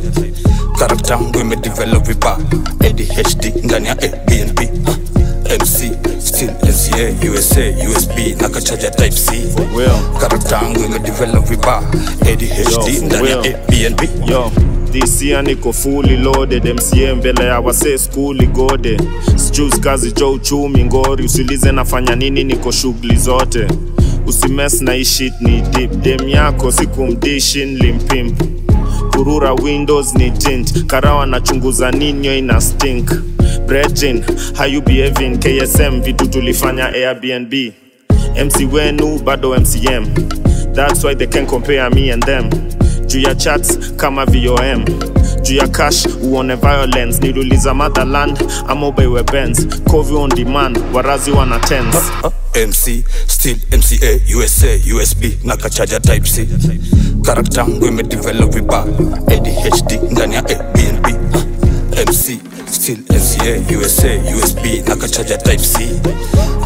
Karakta 0.79 1.15
yangu 1.15 1.39
imedevelop 1.41 2.05
vipa 2.07 2.39
adhd 2.81 3.53
ndani 3.65 3.87
ya 3.89 3.93
abnb 3.93 4.61
mc 5.61 5.93
still 6.23 6.51
mca 6.51 7.31
usa 7.39 7.61
usb 7.97 8.41
na 8.43 8.49
kachaja 8.49 8.91
type 8.91 9.11
c. 9.17 9.45
Karakta 10.21 10.57
yangu 10.57 10.85
imedevelop 10.85 11.49
vipa 11.49 11.83
adhd 12.33 13.03
ndani 13.07 13.31
ya 13.31 13.39
abnb 13.39 14.01
yo 14.31 14.51
year 15.03 15.43
niko 15.43 15.73
fully 15.73 16.17
loaded. 16.17 16.65
Mca 16.65 17.15
mbele 17.17 17.45
ya 17.45 17.61
wase 17.61 17.99
skuli 17.99 18.47
gode 18.47 18.97
sijus 19.37 19.81
kazi 19.81 20.13
jo 20.13 20.33
uchumi 20.33 20.85
ngori. 20.85 21.25
Usilize 21.25 21.73
nafanya 21.73 22.17
nini 22.17 22.45
niko 22.45 22.71
shughuli 22.73 23.17
zote. 23.17 23.67
Usimes 24.27 24.81
na 24.83 24.97
ishit 24.97 25.33
ni 25.41 25.61
dip 25.61 25.91
dem 26.03 26.29
yako 26.29 26.73
sikumdishin 26.73 27.77
limpimp 27.79 28.43
kurura 29.17 29.53
windows 29.55 30.15
ni 30.15 30.31
tint. 30.31 30.87
Karawa 30.87 31.27
nachunguza 31.27 31.91
ninyo 31.91 32.39
ina 32.39 32.61
stink. 32.61 33.11
Brejin 33.67 34.23
how 34.57 34.83
ksm 35.39 36.01
vitu 36.03 36.27
tulifanya 36.27 36.85
airbnb. 36.89 37.55
Mc 38.45 38.73
wenu 38.73 39.19
bado 39.19 39.55
mcm 39.61 40.05
that's 40.75 41.05
why 41.05 41.15
they 41.15 41.27
can 41.27 41.47
compare 41.47 41.89
me 41.91 42.11
and 42.13 42.25
them 42.25 42.51
juu 43.15 43.21
ya 43.21 43.35
chats 43.35 43.79
kama 43.97 44.25
vom 44.27 44.85
juu 45.43 45.55
ya 45.57 45.69
cash 45.69 46.07
uone 46.23 46.55
violence. 46.57 47.19
Niluliza 47.21 47.75
motherland 47.75 48.39
ama 48.69 48.89
ubeiwe 48.89 49.23
bens 49.23 49.67
covi 49.91 50.15
on 50.15 50.31
demand 50.31 50.79
warazi 50.93 51.31
wana 51.31 51.59
tens. 51.59 51.97
Mc 52.69 53.05
still 53.27 53.57
mca 53.79 54.21
usa 54.45 54.67
usb 54.97 55.25
na 55.45 55.57
kachaja 55.57 56.01
type 56.01 56.29
c. 56.29 56.49
Karakta 57.23 57.69
ngu 57.69 57.87
imedevelop 57.87 58.55
vibaya. 58.55 58.85
Adhd 59.27 60.01
ndani 60.11 60.35
ya 60.35 60.41
abnb 60.41 61.07
mc 62.09 62.39
still 62.75 62.99
mca 62.99 63.79
usa 63.87 64.09
usb 64.39 64.65
na 64.89 64.97
kachaja 64.97 65.37
type 65.39 65.59
c. 65.65 65.89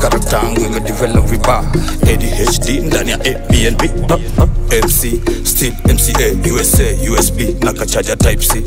Karatangu 0.00 0.60
imedevelop 0.60 1.26
viba 1.30 1.64
adhd 2.02 2.68
ndani 2.86 3.10
ya 3.10 3.16
abnb 3.20 3.82
mc 4.84 5.20
still 5.44 5.72
mca 5.84 6.52
usa 6.60 6.84
usb 7.18 7.40
na 7.64 7.72
kachaja 7.72 8.16
type 8.16 8.42
c. 8.46 8.62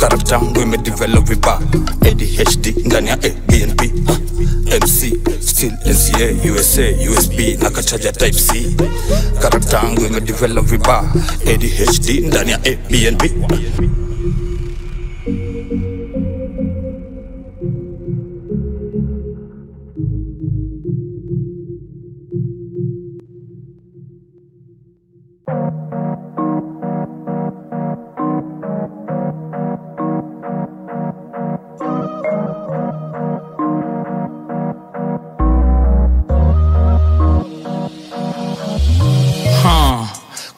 Karatangu 0.00 0.60
imedevelop 0.60 1.28
viba 1.28 1.60
adhd 2.06 2.74
ndani 2.86 3.08
ya 3.08 3.14
abnb 3.14 3.80
mc 4.82 5.12
still 5.40 5.72
NCA, 5.86 6.52
usa 6.60 6.82
usb 7.12 7.40
na 7.62 7.70
kachaja 7.70 8.12
type 8.12 8.32
c. 8.38 8.76
Karatangu 9.38 10.06
imedevelop 10.06 10.66
viba 10.66 11.12
adhd 11.54 12.10
ndani 12.26 12.50
ya 12.50 12.58
abnb 12.58 13.22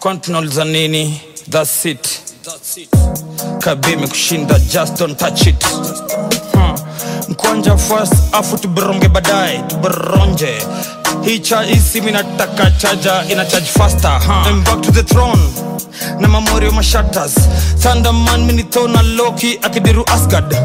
Kwani 0.00 0.18
tunauliza 0.20 0.64
nini? 0.64 1.20
Thats 1.50 1.86
it. 1.86 2.08
Kabi 3.60 3.92
imekushinda 3.92 4.58
just 4.58 4.98
don't 4.98 5.18
touch 5.18 5.46
it. 5.46 5.64
Ha, 6.54 6.74
mkwanja 7.28 7.76
first 7.76 8.12
afu 8.32 8.58
tuberonge 8.58 9.08
baadaye 9.08 9.58
tuberonje 9.58 10.62
hii 11.24 11.38
cha 11.38 11.62
hii 11.62 11.76
simu 11.92 12.08
chaja 12.78 13.24
ina 13.30 13.44
charge 13.46 13.66
faster. 13.66 14.20
Huh? 14.26 14.46
I'm 14.50 14.64
back 14.64 14.80
to 14.82 14.92
the 14.92 15.02
throne. 15.02 15.42
Na 16.20 16.28
mamorio 16.28 16.70
mashatas. 16.72 17.34
Thunderman 17.82 18.44
minithona 18.44 19.02
loki 19.02 19.58
akidiru 19.62 20.04
asgard. 20.06 20.56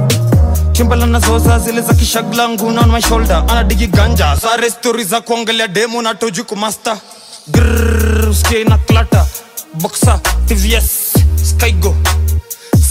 Kimbala 0.71 1.05
nazoza 1.05 1.59
zile 1.59 1.81
za 1.81 1.93
kishaglangu 1.93 2.71
na 2.71 2.81
on 2.81 2.91
my 2.91 3.01
shoulder. 3.01 3.43
Anadigi 3.47 3.87
ganja. 3.87 4.37
Sare 4.41 4.69
stori 4.69 5.03
za 5.03 5.21
kuongelea 5.21 5.67
demo 5.67 6.01
na 6.01 6.15
toju 6.15 6.45
kumasta 6.45 6.97
Grrrr, 7.51 8.29
usikie 8.29 8.63
na 8.65 8.77
klata 8.77 9.25
boxa 9.73 10.19
tvs 10.47 11.13
skygo 11.43 11.95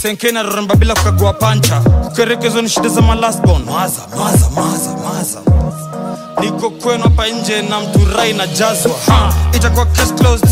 senke 0.01 0.31
na 0.31 0.43
bila 0.75 0.93
kukagua 0.93 1.33
pancha. 1.33 1.79
Kukerekezo 1.81 2.61
ni 2.61 2.69
shida 2.69 2.89
za 2.89 3.01
malasbon 3.01 3.63
maza 3.65 4.01
maza 4.17 4.49
maza 4.49 4.89
maza. 5.03 5.39
Niko 6.41 6.69
kwenu 6.69 7.03
hapa 7.03 7.27
nje 7.27 7.61
na 7.61 7.79
mturai 7.79 8.33
na 8.33 8.47
jazwa. 8.47 8.95
Ha, 9.07 9.33
itakuwa 9.53 9.85
case 9.85 10.13
closed. 10.13 10.49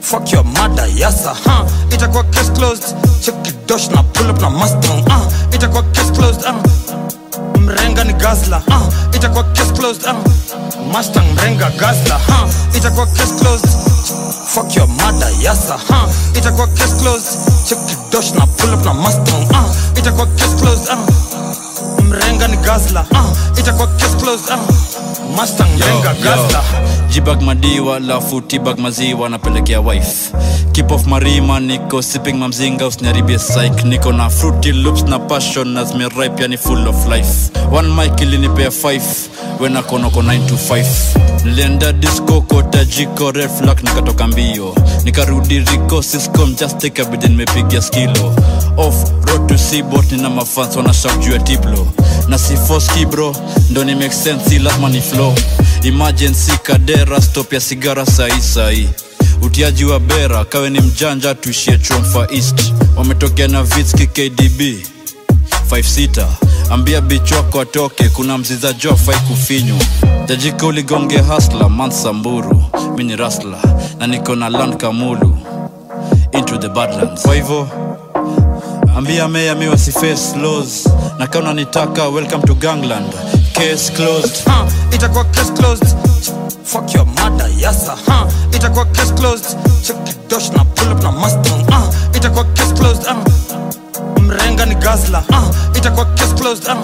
Fuck 0.00 0.32
your 0.32 0.44
mother 0.44 0.88
yasa. 0.96 1.34
Ha, 1.44 1.66
itakuwa 1.90 2.24
case 2.24 2.50
closed. 2.52 2.96
Check 3.20 3.34
dosh 3.66 3.88
na 3.90 4.02
pull 4.02 4.30
up 4.30 4.40
na 4.40 4.50
mustang. 4.50 5.04
Ah, 5.10 5.28
itakuwa 5.54 5.82
case 5.82 6.12
closed. 6.12 6.44
Ah. 6.46 6.54
Mrenga 7.70 8.04
ni 8.04 8.12
gasla 8.12 8.62
uh, 8.68 9.14
itakuwa 9.16 9.44
case 9.44 9.72
closed. 9.72 10.04
Uh. 10.06 10.14
mustang 10.92 11.26
mrenga 11.34 11.70
gasla 11.70 12.16
uh, 12.16 12.76
itakuwa 12.76 13.06
case 13.06 13.34
closed. 13.38 13.66
Fuck 14.50 14.76
your 14.76 14.88
mother 14.88 15.30
yasa 15.42 15.74
uh, 15.74 16.08
itakuwa 16.38 16.66
case 16.66 16.94
closed. 17.00 17.26
Check 17.68 17.78
dosh 18.10 18.32
na 18.34 18.46
pull 18.46 18.74
up 18.74 18.84
na 18.84 18.92
mustang. 18.94 19.46
Uh, 19.50 19.98
itakuwa 19.98 20.26
case 20.36 20.54
closed. 20.56 20.88
Uh. 20.88 20.98
mrenga 22.04 22.48
ni 22.48 22.56
gasla 22.56 23.04
uh, 23.12 23.58
itakuwa 23.58 23.86
case 23.96 24.16
closed. 24.16 24.48
Uh. 24.50 24.58
mustang 25.36 25.68
mrenga 25.78 26.14
gazla 26.14 26.62
jibag 27.10 27.42
madiwa 27.42 28.00
lafu 28.00 28.40
tibag 28.40 28.78
maziwa 28.78 29.28
napelekea 29.28 29.80
wife. 29.80 30.32
Keep 30.72 30.90
off 30.92 31.06
marima 31.06 31.60
niko 31.60 32.02
sipping 32.02 32.32
mamzinga 32.32 32.86
usiniharibie 32.86 33.38
psych 33.38 33.84
niko 33.84 34.12
na 34.12 34.30
fruity 34.30 34.72
loops 34.72 35.02
na 35.04 35.18
passion 35.18 35.68
na 35.68 35.84
zimeripe 35.84 36.42
yani 36.42 36.56
full 36.58 36.88
of 36.88 37.06
life. 37.06 37.50
One 37.72 37.88
mic 37.94 38.20
ilinipea 38.20 38.68
5 38.68 39.00
wenakonoko 39.60 40.22
9 40.22 40.46
to 40.46 40.54
5 40.54 40.84
nilienda 41.44 41.92
disco 41.92 42.40
kota 42.40 42.84
jiko 42.84 43.30
red 43.32 43.50
nikatoka 43.82 44.26
mbio. 44.26 44.74
Nikarudi 45.04 45.58
riko 45.58 46.02
siscom 46.02 46.54
justikabidi 46.54 46.80
take 46.80 47.02
a 47.02 47.04
bid 47.04 47.22
nimepigia 47.30 47.82
skilo. 47.82 48.34
Off 48.76 48.94
road 49.26 49.46
to 49.48 49.58
seabot 49.58 50.12
nina 50.12 50.30
mafans 50.30 50.76
wanashak 50.76 51.18
juu 51.18 51.32
na 52.30 52.38
sifoski 52.38 53.06
bro. 53.06 53.36
Ndo 53.70 53.84
ni 53.84 53.94
make 53.94 54.12
sense 54.14 54.48
si 54.50 54.58
lazima 54.58 54.88
ni 54.88 55.00
flow. 55.00 55.34
Emergency 55.82 56.52
kadera 56.62 57.20
stop 57.20 57.52
ya 57.52 57.60
sigara 57.60 58.06
sahi 58.06 58.40
sahi 58.42 58.88
utiaji 59.42 59.84
wa 59.84 60.00
bera 60.00 60.44
kawe 60.44 60.70
ni 60.70 60.80
mjanja 60.80 61.34
tuishie 61.34 61.78
chomfa 61.78 62.26
east. 62.32 62.72
Wametokea 62.96 63.48
na 63.48 63.62
vitski 63.62 64.06
kdb 64.06 64.60
56 65.70 66.26
ambia 66.70 67.00
bich 67.00 67.32
wako 67.32 67.60
atoke 67.60 68.08
kuna 68.08 68.38
mziza 68.38 68.74
fai 68.74 69.16
kufinywa. 69.28 69.78
Jajika 70.26 70.66
uligonge 70.66 71.18
hasla 71.18 71.68
mansamburu 71.68 72.64
mini 72.96 73.16
rasla 73.16 73.58
na 73.98 74.06
niko 74.06 74.36
na 74.36 74.48
land 74.48 74.76
kamulu. 74.76 75.38
Into 76.32 76.56
the 76.58 76.68
badlands. 76.68 77.22
Kwa 77.22 77.34
hivyo 77.34 77.68
ambia 79.00 79.28
meya 79.28 79.54
mi 79.54 79.66
wasiface 79.68 80.36
laws 80.36 80.86
na 81.18 81.26
kama 81.26 81.44
unanitaka 81.44 82.08
welcome 82.08 82.42
to 82.46 82.54
gangland. 82.54 83.12
Case 83.52 83.92
closed. 83.92 84.44
Ha, 84.46 84.66
itakuwa 84.92 85.24
case 85.24 85.52
closed. 85.52 85.86
Fuck 86.64 86.94
your 86.94 87.06
mother 87.06 87.48
yasa 87.58 87.96
ha, 88.06 88.26
itakuwa 88.52 88.84
case 88.84 89.12
closed. 89.14 89.56
Check 89.82 89.96
dosh 90.28 90.50
na 90.52 90.64
pull 90.64 90.92
up 90.92 91.02
na 91.02 91.10
mustang. 91.12 91.64
Ah, 91.72 91.88
itakuwa 92.16 92.44
case 92.44 92.74
closed. 92.74 93.06
Ah. 93.08 93.16
mrenga 94.20 94.66
ni 94.66 94.74
gazla 94.74 95.24
ah, 95.32 95.48
itakuwa 95.74 96.04
case 96.04 96.34
closed. 96.34 96.68
Ah. 96.68 96.76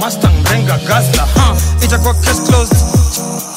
mustang 0.00 0.34
mrenga 0.42 0.78
gazla 0.78 1.24
uh, 1.36 1.84
itakuwa 1.84 2.14
case 2.14 2.42
closed. 2.42 2.76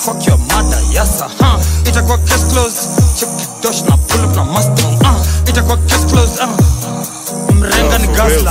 Fuck 0.06 0.28
your 0.28 0.38
mother 0.38 0.80
yasa 0.93 1.25
ha, 1.39 1.60
itakuwa 1.89 2.17
case 2.17 2.45
closed. 2.54 2.78
Check 3.19 3.30
dosh 3.63 3.82
na 3.89 3.97
pull 3.97 4.25
up 4.25 4.36
na 4.36 4.43
mustang. 4.43 4.93
Ah, 5.06 5.17
itakuwa 5.49 5.78
case 5.78 6.06
closed. 6.06 6.39
Ah. 6.41 7.18
Mrenga 7.59 7.97
real. 8.27 8.45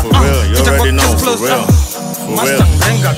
For 1.18 1.46
real. 1.46 2.54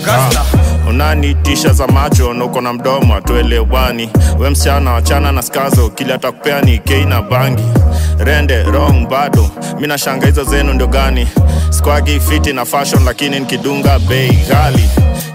Ah, 0.08 0.88
unanitisha 0.88 1.72
za 1.72 1.86
macho 1.86 2.32
nuko 2.34 2.60
na 2.60 2.72
mdomo 2.72 3.14
atuelewani 3.14 4.10
we 4.38 4.50
msichana 4.50 4.92
wachana 4.92 5.32
na 5.32 5.42
skazo 5.42 5.90
kili 5.90 6.12
atakupea 6.12 6.60
ni 6.62 6.78
kei 6.78 7.04
na 7.04 7.22
bangi. 7.22 7.62
Rende 8.18 8.62
rong 8.62 9.08
bado. 9.08 9.50
Mi 9.80 9.86
nashanga 9.86 10.26
hizo 10.26 10.44
zenu 10.44 10.72
ndio 10.72 10.86
gani? 10.86 11.28
Skwagi 11.70 12.20
fiti 12.20 12.52
na 12.52 12.64
fashion 12.64 13.04
lakini 13.04 13.40
nikidunga 13.40 13.98
bei 13.98 14.32
ghali 14.48 14.88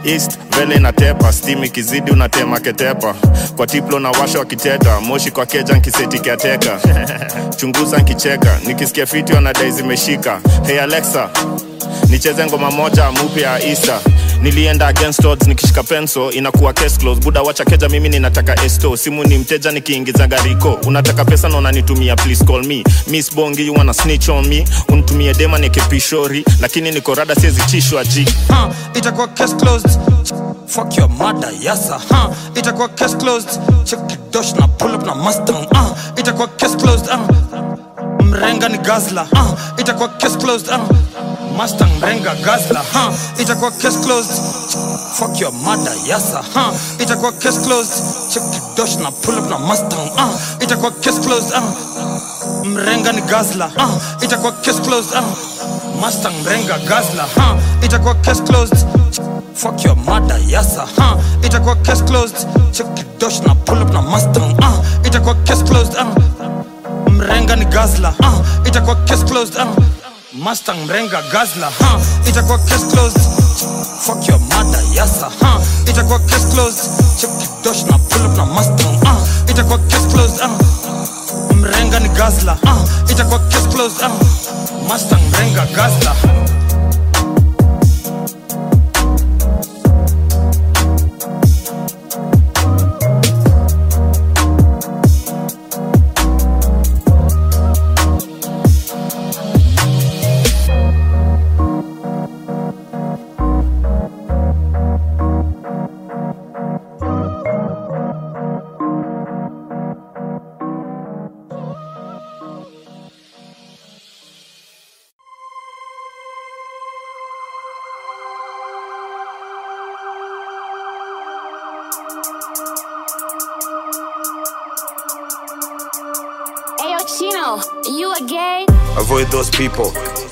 east 0.06 0.40
vele 0.58 0.76
inatepa 0.76 1.34
stimi 1.34 1.70
kizidi 1.70 2.12
unatema 2.12 2.60
ketepa. 2.60 3.16
Kwa 3.56 3.68
tiplo 3.68 4.00
na 4.00 4.12
washa 4.12 4.40
wakiteta 4.40 5.00
moshi 5.00 5.32
kwa 5.32 5.46
keja 5.46 5.74
nkiseti 5.74 6.20
kiateka. 6.20 6.80
Chunguza 7.58 7.98
nkicheka 7.98 8.60
nikisikia 8.68 9.06
fiti 9.06 9.34
wanadai 9.34 9.72
zimeshika 9.72 10.40
hey 10.68 10.82
alexa 10.82 11.30
nicheze 12.10 12.46
ngoma 12.46 12.72
moja 12.72 13.12
mupya 13.12 13.50
ya 13.52 13.66
isa 13.66 14.00
nilienda 14.42 14.88
against 14.88 15.26
odds 15.26 15.48
nikishika 15.48 15.84
penso 15.84 16.32
inakuwa 16.32 16.74
case 16.74 16.98
close 17.00 17.22
buda 17.22 17.42
wacha 17.42 17.66
keja 17.66 17.90
mimi 17.90 18.10
ninataka 18.10 18.64
esto. 18.66 18.98
Simu 18.98 19.24
ni 19.24 19.38
mteja 19.38 19.72
nikiingiza 19.72 20.28
gariko. 20.28 20.72
Unataka 20.88 21.26
pesa 21.26 21.50
na 21.50 21.58
unanitumia 21.58 22.16
please 22.16 22.46
call 22.46 22.64
me. 22.66 22.84
Miss 23.08 23.36
bongi 23.36 23.66
you 23.68 23.74
wanna 23.74 23.94
snitch 23.94 24.30
on 24.30 24.48
me? 24.48 24.66
Unitumie 24.90 25.34
dema 25.34 25.58
nikepishori 25.58 26.46
lakini 26.60 26.92
niko 26.92 27.16
rada 27.16 27.36
siwezi 27.36 27.62
chishwa 27.66 28.04
ji 28.06 28.26
huh, 28.48 28.72
itakuwa 28.94 29.28
case 29.28 29.56
closed. 29.56 29.92
Fuck 30.68 30.98
your 30.98 31.10
mother 31.10 31.50
yasa 31.62 31.96
huh, 32.10 32.36
itakuwa 32.56 32.90
case 32.90 33.16
closed. 33.18 33.50
Check 33.84 34.00
dosh 34.32 34.54
na 34.54 34.68
pull 34.68 34.96
up 34.96 35.06
na 35.06 35.16
mustang. 35.16 35.68
Uh, 35.72 35.98
itakuwa 36.20 36.48
case 36.48 36.78
closed. 36.78 37.08
Uh, 37.08 38.26
mrenga 38.26 38.70
ni 38.70 38.78
gazla. 38.78 39.28
Uh, 39.34 39.80
itakuwa 39.80 40.10
case 40.10 40.38
closed. 40.38 40.68
Uh, 40.70 40.96
mustang 41.58 41.90
Renga, 42.02 42.36
gazla 42.44 42.82
huh, 42.94 43.14
itakuwa 43.42 43.72
case 43.72 43.98
closed. 44.04 44.32
Fuck 45.16 45.40
your 45.40 45.52
mother 45.54 45.94
yasa 46.08 46.44
huh, 46.54 46.74
itakuwa 47.00 47.32
case 47.40 47.60
closed. 47.64 47.94
Check 48.34 48.44
dosh 48.76 48.98
na 49.00 49.12
pull 49.12 49.38
up 49.40 49.50
na 49.50 49.58
mustang 49.58 50.10
uh, 50.18 50.36
itakuwa 50.60 50.92
case 51.02 51.20
closed 51.20 51.54
uh, 51.54 51.64
mrenga 52.66 53.12
ni 53.12 53.22
gazla 53.22 53.66
uh, 53.78 54.24
itakuwa 54.24 54.52
case 54.62 54.82
closed 54.82 55.14
uh, 55.18 55.24
mustang 56.02 56.36
Renga, 56.46 56.78
gazla 56.88 57.24
huh, 57.36 57.58
itakuwa 57.84 58.16
case 58.16 58.42
closed. 58.44 58.86
Fuck 59.56 59.84
your 59.86 59.96
mother 59.96 60.40
yasa 60.48 60.86
huh, 60.98 61.18
itakuwa 61.46 61.76
case 61.76 62.04
closed. 62.04 62.48
Check 62.72 62.88
dosh 63.20 63.40
na 63.48 63.56
pull 63.56 63.82
up 63.82 63.94
na 63.94 64.02
mustang 64.02 64.52
uh, 64.60 64.80
itakuwa 65.08 65.36
case 65.46 65.64
closed 65.64 65.96
uh, 65.96 66.08
mrenga 67.12 67.56
ni 67.56 67.66
gazla 67.66 68.14
uh, 68.20 68.68
itakuwa 68.68 68.96
case 68.96 69.24
closed 69.26 69.56
uh, 69.56 69.68
mustang 70.36 70.86
mrenga 70.86 71.22
gazla 71.32 71.70
huh, 71.80 72.00
itakuwa 72.28 72.58
case 72.60 72.86
closed. 72.92 73.20
Fuck 74.06 74.28
your 74.28 74.40
mother 74.40 74.82
yasa 74.96 75.30
huh, 75.42 75.62
itakuwa 75.90 76.20
case 76.20 76.46
closed. 76.54 76.90
Chip 77.20 77.30
dosh 77.64 77.84
na 77.90 77.98
pull 77.98 78.26
up 78.26 78.38
na 78.38 78.46
mustang 78.46 78.96
uh, 79.04 79.22
itakuwa 79.50 79.78
case 79.88 80.08
closed 80.12 80.42
uh, 80.42 81.56
mrenga 81.56 82.00
ni 82.00 82.10
gazla 82.10 82.58
uh, 82.64 83.12
itakuwa 83.12 83.40
case 83.40 83.68
closed 83.70 84.02
uh, 84.02 84.12
mustang 84.88 85.22
mrenga 85.32 85.66
gazla 85.66 86.16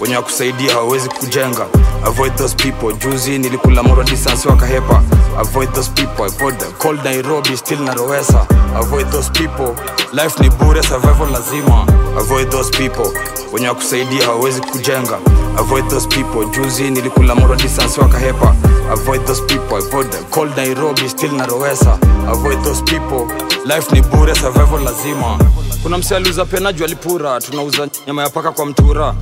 wenye 0.04 0.16
wakusaidia 0.16 0.72
hawawezi 0.74 1.10
kujenga. 1.10 1.66
Avoid 2.06 2.36
those 2.36 2.56
people. 2.56 2.94
Juzi 2.94 3.39
nilikula 3.39 3.84
moro 3.84 4.04
distance 4.04 4.50
wakahepa. 4.50 5.02
Avoid 5.39 5.74
those 5.74 5.92
people. 5.92 6.24
Avoid 6.24 6.58
the 6.58 6.66
cold 6.66 7.04
nairobi 7.04 7.58
still 7.58 7.80
narowesa 7.80 8.46
avoid 8.76 9.10
those 9.12 9.30
people. 9.32 9.76
Life 10.13 10.44
ni 10.44 10.50
bure 10.50 10.84
survival 10.84 11.32
lazima. 11.32 11.88
Avoid 12.20 12.50
those 12.50 12.72
people. 12.78 13.20
Wenye 13.54 13.68
wakusaidia 13.68 14.26
hawawezi 14.26 14.62
kujenga. 14.62 15.20
Avoid 15.58 15.88
those 15.88 16.08
people. 16.08 16.46
Juzi 16.46 16.84
nilikula 16.92 17.36
moro 17.36 17.56
distance 17.56 18.02
wakahepa. 18.02 18.56
Avoid 18.92 19.26
those 19.26 19.42
people. 19.42 19.76
Avoid 19.78 20.10
the 20.10 20.18
cold 20.18 20.58
nairobi 20.58 21.10
still 21.10 21.32
narowesa 21.32 21.98
avoid 22.30 22.63
those 22.63 22.82
people. 22.84 23.28
Life 23.66 23.96
ni 23.96 24.02
bure 24.02 24.36
survival 24.36 24.84
lazima. 24.84 25.39
Kuna 25.84 25.98
msi 25.98 26.16
aliuza 26.16 26.46
pena 26.46 26.74
juu 26.74 26.84
alipura 26.86 27.42
tunauza 27.42 27.88
nyama 28.08 28.22
ya 28.24 28.30
paka 28.30 28.52
kwa 28.52 28.66
mtura 28.66 29.13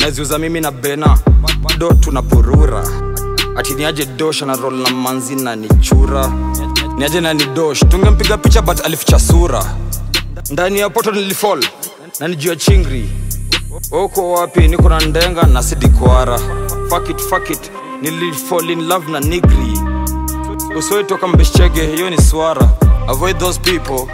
naziuza 0.00 0.38
mimi 0.38 0.60
na 0.60 0.70
bena. 0.70 1.18
Bado 1.62 1.92
tunapurura. 1.92 2.84
Ati 3.56 3.74
niaje 3.74 4.04
dosh 4.06 4.42
na 4.42 4.56
rol 4.56 4.74
na 4.74 4.90
manzi 4.90 5.36
na 5.36 5.56
nichura 5.56 6.32
niaje 6.96 7.20
na 7.20 7.34
ni 7.34 7.44
dosh. 7.46 7.80
Tungempiga 7.88 8.36
picha 8.38 8.62
but 8.62 8.80
alificha 8.86 9.18
sura. 9.18 9.64
Ndani 10.50 10.78
ya 10.78 10.90
poto 10.90 11.10
nilifall. 11.12 11.64
Na 12.20 12.28
nijua 12.28 12.56
chingri. 12.56 13.10
Uko 14.04 14.32
wapi? 14.32 14.68
Niko 14.68 14.88
na 14.88 15.00
ndenga 15.00 15.42
na 15.42 15.62
sidikwara 15.62 16.38
fuck 16.88 17.08
na 19.08 19.20
nigri. 19.20 19.78
Usoitoka 20.78 21.26
mbeshchege 21.28 21.86
hiyo 21.86 22.10
ni 22.10 22.22
swara. 22.22 22.68
Avoid 23.08 23.38
those 23.38 23.60
people. 23.60 24.06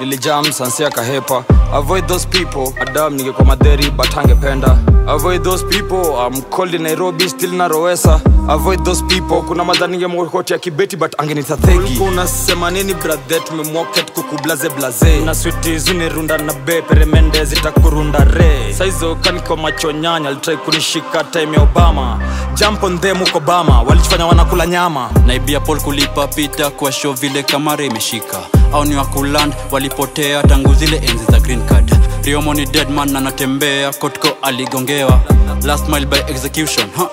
Nilijam 0.00 0.52
sansia 0.52 0.90
kahepa 0.90 1.44
avoid 1.72 2.06
those 2.08 2.26
people. 2.28 2.72
Adam 2.80 3.14
ningekuwa 3.14 3.46
madheri 3.46 3.90
but 3.90 4.16
angependa 4.18 4.78
avoid 5.06 5.42
those 5.42 5.64
people. 5.64 6.02
I'm 6.26 6.42
cold 6.50 6.74
in 6.74 6.82
nairobi 6.82 7.28
still 7.28 7.52
narowesa 7.52 8.20
avoid 8.48 8.84
those 8.84 9.02
people. 9.02 9.42
Kuna 9.42 9.64
madha 9.64 9.86
ningemwokoti 9.86 10.52
ya 10.52 10.58
kibeti 10.58 10.96
but 10.96 11.20
angenitathegi 11.20 11.98
unasema 11.98 12.70
nini 12.70 12.94
brathe 12.94 13.40
tumemwoket 13.40 14.12
kukublaze 14.12 14.68
blaze. 14.68 15.20
Na 15.20 15.34
switi 15.34 15.78
zunirunda 15.78 16.38
na 16.38 16.52
be 16.52 16.82
peremende 16.82 17.44
zitakurunda 17.44 18.24
re. 18.24 18.74
Saizo 18.78 19.14
kaniko 19.14 19.56
macho 19.56 19.92
nyanya 19.92 20.28
alitrai 20.28 20.56
kunishika 20.56 21.24
time 21.24 21.56
ya 21.56 21.62
obama. 21.62 22.18
Jump 22.54 22.82
on 22.82 22.98
them 22.98 23.22
uko 23.22 23.40
bama 23.40 23.82
walichifanya 23.82 24.26
wanakula 24.26 24.66
nyama. 24.66 25.10
Naibia 25.26 25.60
Paul 25.60 25.80
kulipa 25.80 26.26
pita 26.26 26.70
kwa 26.70 26.92
show 26.92 27.12
vile 27.12 27.42
kamara 27.42 27.84
imeshika. 27.84 28.38
Au 28.72 28.84
ni 28.84 28.96
wakuland 28.96 29.54
walipotea 29.70 30.42
tangu 30.42 30.74
zile 30.74 30.96
enzi 30.96 31.24
za 31.30 31.40
green 31.40 31.59
card. 31.68 31.94
Riomo 32.24 32.54
ni 32.54 32.66
deadman 32.66 33.16
anatembea 33.16 33.92
kotko 33.92 34.28
aligongewa. 34.42 35.20
Last 35.64 35.88
mile 35.88 36.06
by 36.06 36.18
execution 36.28 36.86
huh? 36.96 37.06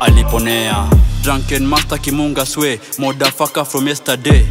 aliponea. 0.00 0.86
Drunken 1.22 1.66
master 1.66 1.98
kimunga 2.00 2.46
swe 2.46 2.80
modafaka 2.98 3.64
from 3.64 3.88
yesterday. 3.88 4.44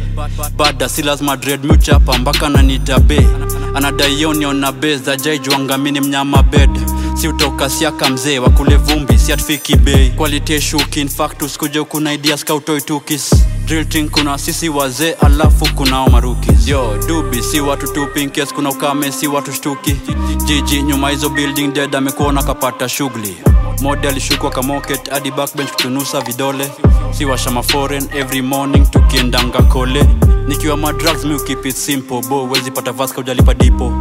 Bada 0.56 0.88
si 0.88 1.02
lazima 1.02 1.36
dread 1.36 1.64
muchapa 1.64 2.18
mpaka 2.18 2.48
nanitabe 2.48 3.26
anadaioniona 3.74 4.72
be. 4.72 4.96
Za 4.96 5.16
jaijwangamini 5.16 6.00
mnyama 6.00 6.42
bed. 6.42 6.70
Si 7.20 7.28
utoka 7.28 7.70
siaka 7.70 8.08
mzee 8.10 8.38
wakule 8.38 8.76
vumbi 8.76 9.18
siatfiki 9.18 9.76
bei 9.76 10.10
quality 10.10 10.60
shuki 10.60 11.00
in 11.00 11.08
kuja 11.58 11.84
kuna 11.84 12.12
ideas 12.12 12.44
kautoi 12.44 12.80
drilting 13.66 14.08
kuna 14.10 14.38
sisi 14.38 14.68
wazee 14.68 15.12
alafu 15.12 15.74
kunao 15.74 16.08
maruki. 16.08 16.50
Yo 16.66 16.98
dubi 17.08 17.42
si 17.42 17.60
watu 17.60 17.86
tu 17.92 18.06
pinkes 18.14 18.54
kuna 18.54 18.70
ukame 18.70 19.12
si 19.12 19.26
watu 19.26 19.52
shtuki. 19.52 19.96
Jiji 20.44 20.82
nyuma 20.82 21.10
hizo 21.10 21.28
building 21.28 21.68
dead 21.72 21.96
amekuona 21.96 22.42
kapata 22.42 22.88
shughuli. 22.88 23.36
Mode 23.82 24.08
alishukwa 24.08 24.50
kamoket 24.50 25.10
hadi 25.10 25.30
backbench 25.30 25.70
kutunusa 25.70 26.20
vidole. 26.20 26.70
Si 27.18 27.24
washama 27.24 27.62
foreign 27.62 28.08
every 28.14 28.42
morning 28.42 28.90
tukiendanga 28.90 29.62
kole. 29.62 30.04
Nikiwa 30.48 30.76
madrugs 30.76 31.24
mi 31.24 31.40
keep 31.40 31.66
it 31.66 31.76
simple. 31.76 32.20
Bo 32.28 32.44
wezi 32.48 32.70
pata 32.70 32.92
vaska 32.92 33.20
ujalipa 33.20 33.54
dipo. 33.54 33.92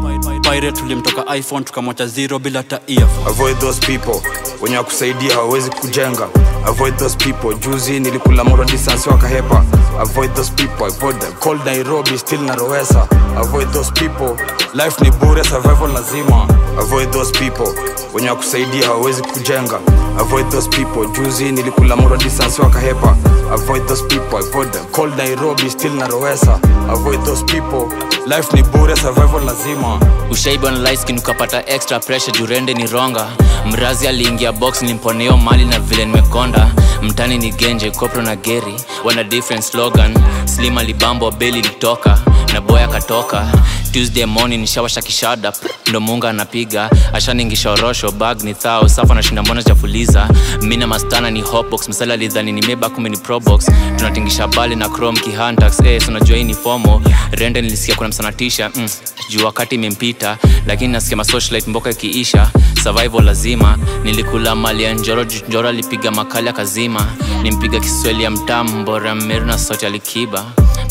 Pirate 0.41 0.71
tulimtoka 0.71 1.35
iphone 1.35 1.65
tukamwacha 1.65 2.07
zero 2.07 2.39
bila 2.39 2.63
ta 2.63 2.79
avoid 3.27 3.59
those 3.59 3.79
people. 3.87 4.21
Wenye 4.61 4.77
wakusaidia 4.77 5.33
hawawezi 5.33 5.69
kujenga 5.69 6.27
avoid 6.65 6.97
those 6.97 7.15
people. 7.17 7.53
Juzi 7.55 7.99
nilikula 7.99 8.43
moro 8.43 8.63
distance 8.65 9.09
wakahepa 9.09 9.63
avoid 9.99 10.33
those 10.35 10.51
people. 10.51 10.85
Avoid 10.85 11.19
them. 11.19 11.33
cold 11.39 11.65
nairobi 11.65 12.17
still 12.17 12.41
narowesa. 12.41 13.07
Avoid 13.37 13.71
those 13.73 13.91
people. 13.91 14.37
Life 14.73 15.01
ni 15.01 15.11
bure 15.11 15.43
survival 15.43 15.89
lazima. 15.93 16.47
Avoid 16.79 17.11
those 17.11 17.31
people. 17.31 17.67
Wenye 18.13 18.29
wakusaidia 18.29 18.85
hawawezi 18.87 19.21
kujenga. 19.21 19.79
Avoid 20.19 20.49
those 20.49 20.69
people. 20.69 21.07
Juzi 21.21 21.51
nilikula 21.51 21.95
mura 21.95 22.17
distance 22.17 22.61
wakahepa 22.61 23.15
avoid 23.53 23.85
those 23.87 24.03
people. 24.03 24.37
Avoid 24.37 24.71
them. 24.71 24.85
Cold 24.91 25.17
nairobi 25.17 25.69
still 25.69 25.93
narowesa. 25.93 26.59
Avoid 26.89 27.23
those 27.25 27.43
people. 27.43 27.87
Life 28.27 28.53
ni 28.57 28.63
bure 28.63 28.95
survival 28.95 29.43
lazima. 29.45 29.99
Ushaiba 30.31 30.71
liskin 30.71 31.17
ukapata 31.17 31.65
extra 31.67 31.99
pressure 31.99 32.39
jurende 32.39 32.73
ni 32.73 32.87
ronga. 32.87 33.27
Mrazi 33.65 34.07
aliingia 34.07 34.51
box 34.51 34.81
nimponeo 34.81 35.37
mali 35.37 35.65
na 35.65 35.79
vile 35.79 36.05
nimekonda 36.05 36.52
mtani 37.01 37.37
ni 37.37 37.51
genje 37.51 37.91
kopro 37.91 38.21
na 38.21 38.35
geri. 38.35 38.73
Wana 39.03 39.23
different 39.23 39.63
slogan. 39.63 40.13
Slim 40.45 40.77
alibambo 40.77 41.31
beli 41.31 41.61
litoka 41.61 42.19
na 42.53 42.61
boya 42.61 42.87
katoka 42.87 43.47
tuesday 43.91 44.25
morning 44.25 44.61
nishawasha 44.61 45.01
kishada 45.01 45.53
ndo 45.89 45.99
munga 46.01 46.29
anapiga. 46.29 46.89
Ashaningisha 47.13 47.75
bag 48.17 48.43
ni 48.43 48.53
thao. 48.53 48.89
Safa 48.89 49.13
nashinda 49.15 49.43
mbona 49.43 49.63
chafuliza 49.63 50.29
mina 50.61 50.87
mastana 50.87 51.31
ni 51.31 51.41
hopbox 51.41 51.89
msala 51.89 52.15
lidhani 52.15 52.51
ni 52.51 52.61
meba 52.61 52.89
kumbe 52.89 53.09
ni 53.09 53.17
probox 53.17 53.65
tunatingisha 53.97 54.47
bali 54.47 54.75
na 54.75 54.89
chrome 54.89 55.19
kihantax. 55.19 55.79
Eh, 55.85 56.01
so 56.01 56.33
hii 56.35 56.43
ni 56.43 56.53
fomo. 56.53 57.01
Rende 57.31 57.61
nilisikia 57.61 57.95
kuna 57.95 58.09
msanatisha 58.09 58.69
mm, 58.75 58.89
juu 59.29 59.45
wakati 59.45 59.75
imempita. 59.75 60.37
Lakini 60.67 60.93
nasikia 60.93 61.17
masocialite 61.17 61.69
mboka 61.69 61.89
ikiisha. 61.89 62.49
Survival 62.83 63.23
lazima. 63.25 63.77
Nilikula 64.03 64.55
mali 64.55 64.83
ya 64.83 64.93
njoro 64.93 65.23
njoro 65.23 65.69
alipiga 65.69 66.11
makali 66.11 66.42
akazima 66.49 67.05
nimpiga 67.43 67.79
kisweli 67.79 68.23
ya 68.23 68.29
mtam 68.29 68.67
mbora 68.81 69.15
mmeru 69.15 69.45
na 69.45 69.57
sauti 69.59 69.85
alikiba 69.85 70.45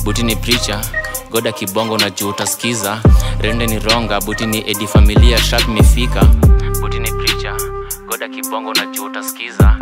buti 0.05 0.23
ni 0.23 0.37
pricha 0.37 0.81
goda 1.31 1.53
kibongo 1.53 1.99
na 1.99 2.11
juu 2.11 2.29
utaskiza 2.29 3.01
rende 3.41 3.67
ni 3.67 3.79
ronga 3.79 4.21
buti 4.21 4.47
ni 4.47 4.71
edi 4.71 4.87
familia 4.87 5.38
shap 5.38 5.69
imefika 5.69 6.25
buti 6.81 6.99
ni 7.01 7.12
pricha 7.12 7.57
goda 8.09 8.29
kibongo 8.29 8.75
na 8.75 8.87
juu 8.87 9.05
utasikiza 9.05 9.77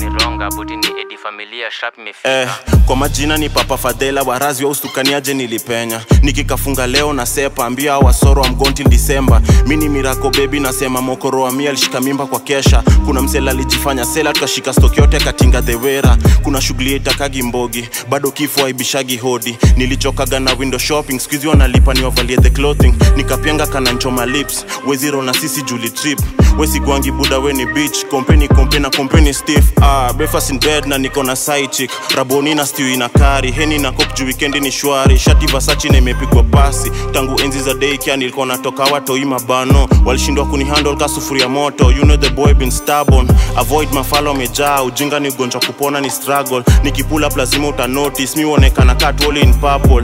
rende 0.00 0.76
ni 0.76 0.86
edi 1.00 1.16
familia 1.22 1.70
sharp 1.70 1.98
mefika 1.98 2.28
eh, 2.42 2.48
kwa 2.86 2.96
majina 2.96 3.36
ni 3.36 3.48
papa 3.48 3.76
fadhela 3.76 4.22
warazi 4.22 4.64
wa 4.64 4.70
ustukaniaje 4.70 5.34
nilipenya. 5.34 6.00
Nikikafunga 6.22 6.86
leo 6.86 7.12
na 7.12 7.26
sepa 7.26 7.66
ambia 7.66 7.98
wasoro 7.98 8.42
wa 8.42 8.48
mgonti 8.48 8.84
disemba. 8.84 9.40
Mi 9.66 9.76
ni 9.76 9.88
mirako 9.88 10.30
bebi 10.30 10.60
nasema 10.60 11.02
mokoro 11.02 11.42
wa 11.42 11.52
mia 11.52 11.70
alishika 11.70 12.00
mimba 12.00 12.26
kwa 12.26 12.40
kesha. 12.40 12.82
Kuna 13.06 13.22
msela 13.22 13.50
alijifanya 13.50 14.04
sela 14.04 14.32
tukashika 14.32 14.72
stoki 14.72 15.00
yote 15.00 15.20
katinga 15.20 15.60
dhewera 15.60 16.16
kuna 16.42 16.60
shughuli 16.60 16.96
itakagi 16.96 17.42
mbogi 17.42 17.88
bado 18.08 18.30
kifo 18.30 18.64
aibishagi 18.66 19.16
hodi. 19.16 19.58
Nilichokaga 19.76 20.40
na 20.40 20.52
window 20.52 20.78
shopping 20.80 21.18
skuizi 21.20 21.48
wanalipa 21.48 21.94
niwavalie 21.94 22.36
the 22.36 22.50
clothing. 22.50 22.94
Nikapianga 23.16 23.66
kananchoma 23.66 24.26
lips 24.26 24.66
weziro 24.86 25.22
na 25.22 25.34
sisi 25.34 25.62
juli 25.62 25.90
trip. 25.90 26.20
Wesigwangi 26.58 27.10
buda 27.10 27.38
weni 27.38 27.66
beach 27.66 28.04
kompeni 28.10 28.48
kompe 28.48 28.78
na 28.78 28.90
kompeni 28.90 29.34
stiff 29.34 29.64
ah, 29.86 30.12
breakfast 30.12 30.50
in 30.50 30.58
bed 30.58 30.86
na 30.86 30.98
niko 30.98 31.22
na 31.24 31.34
side 31.36 31.70
chick. 31.72 31.90
Raboni 32.16 32.54
na 32.54 32.66
stew 32.66 32.88
ina 32.88 33.08
kari. 33.08 33.50
Heni 33.52 33.78
na 33.78 33.92
kop 33.92 34.14
juu 34.14 34.24
weekendi 34.26 34.60
ni 34.60 34.72
shwari. 34.72 35.18
Shati 35.18 35.46
vasachi 35.46 35.88
na 35.88 35.98
imepigwa 35.98 36.42
pasi. 36.42 36.90
Tangu 37.12 37.40
enzi 37.40 37.60
za 37.62 37.74
daycare 37.74 38.16
nilikuwa 38.16 38.46
natoka 38.46 38.84
watoi 38.84 39.24
mabano. 39.24 39.88
Walishindwa 40.04 40.46
kunihandle 40.46 40.96
ka 40.96 41.08
sufuria 41.08 41.48
moto. 41.48 41.90
You 41.92 42.02
know 42.02 42.16
the 42.16 42.30
boy 42.30 42.54
been 42.54 42.70
stubborn. 42.70 43.28
Avoid 43.56 43.92
mafalo 43.92 44.30
amejaa 44.30 44.82
ujinga 44.82 45.20
ni 45.20 45.28
ugonjwa 45.28 45.60
kupona 45.60 46.00
ni 46.00 46.10
struggle. 46.10 46.62
Nikipula 46.82 47.30
lazima 47.36 47.68
uta 47.68 47.86
notice 47.86 48.36
mi 48.38 48.44
uonekana 48.44 48.94
katwoli 48.94 49.40
in 49.40 49.54
purple. 49.54 50.02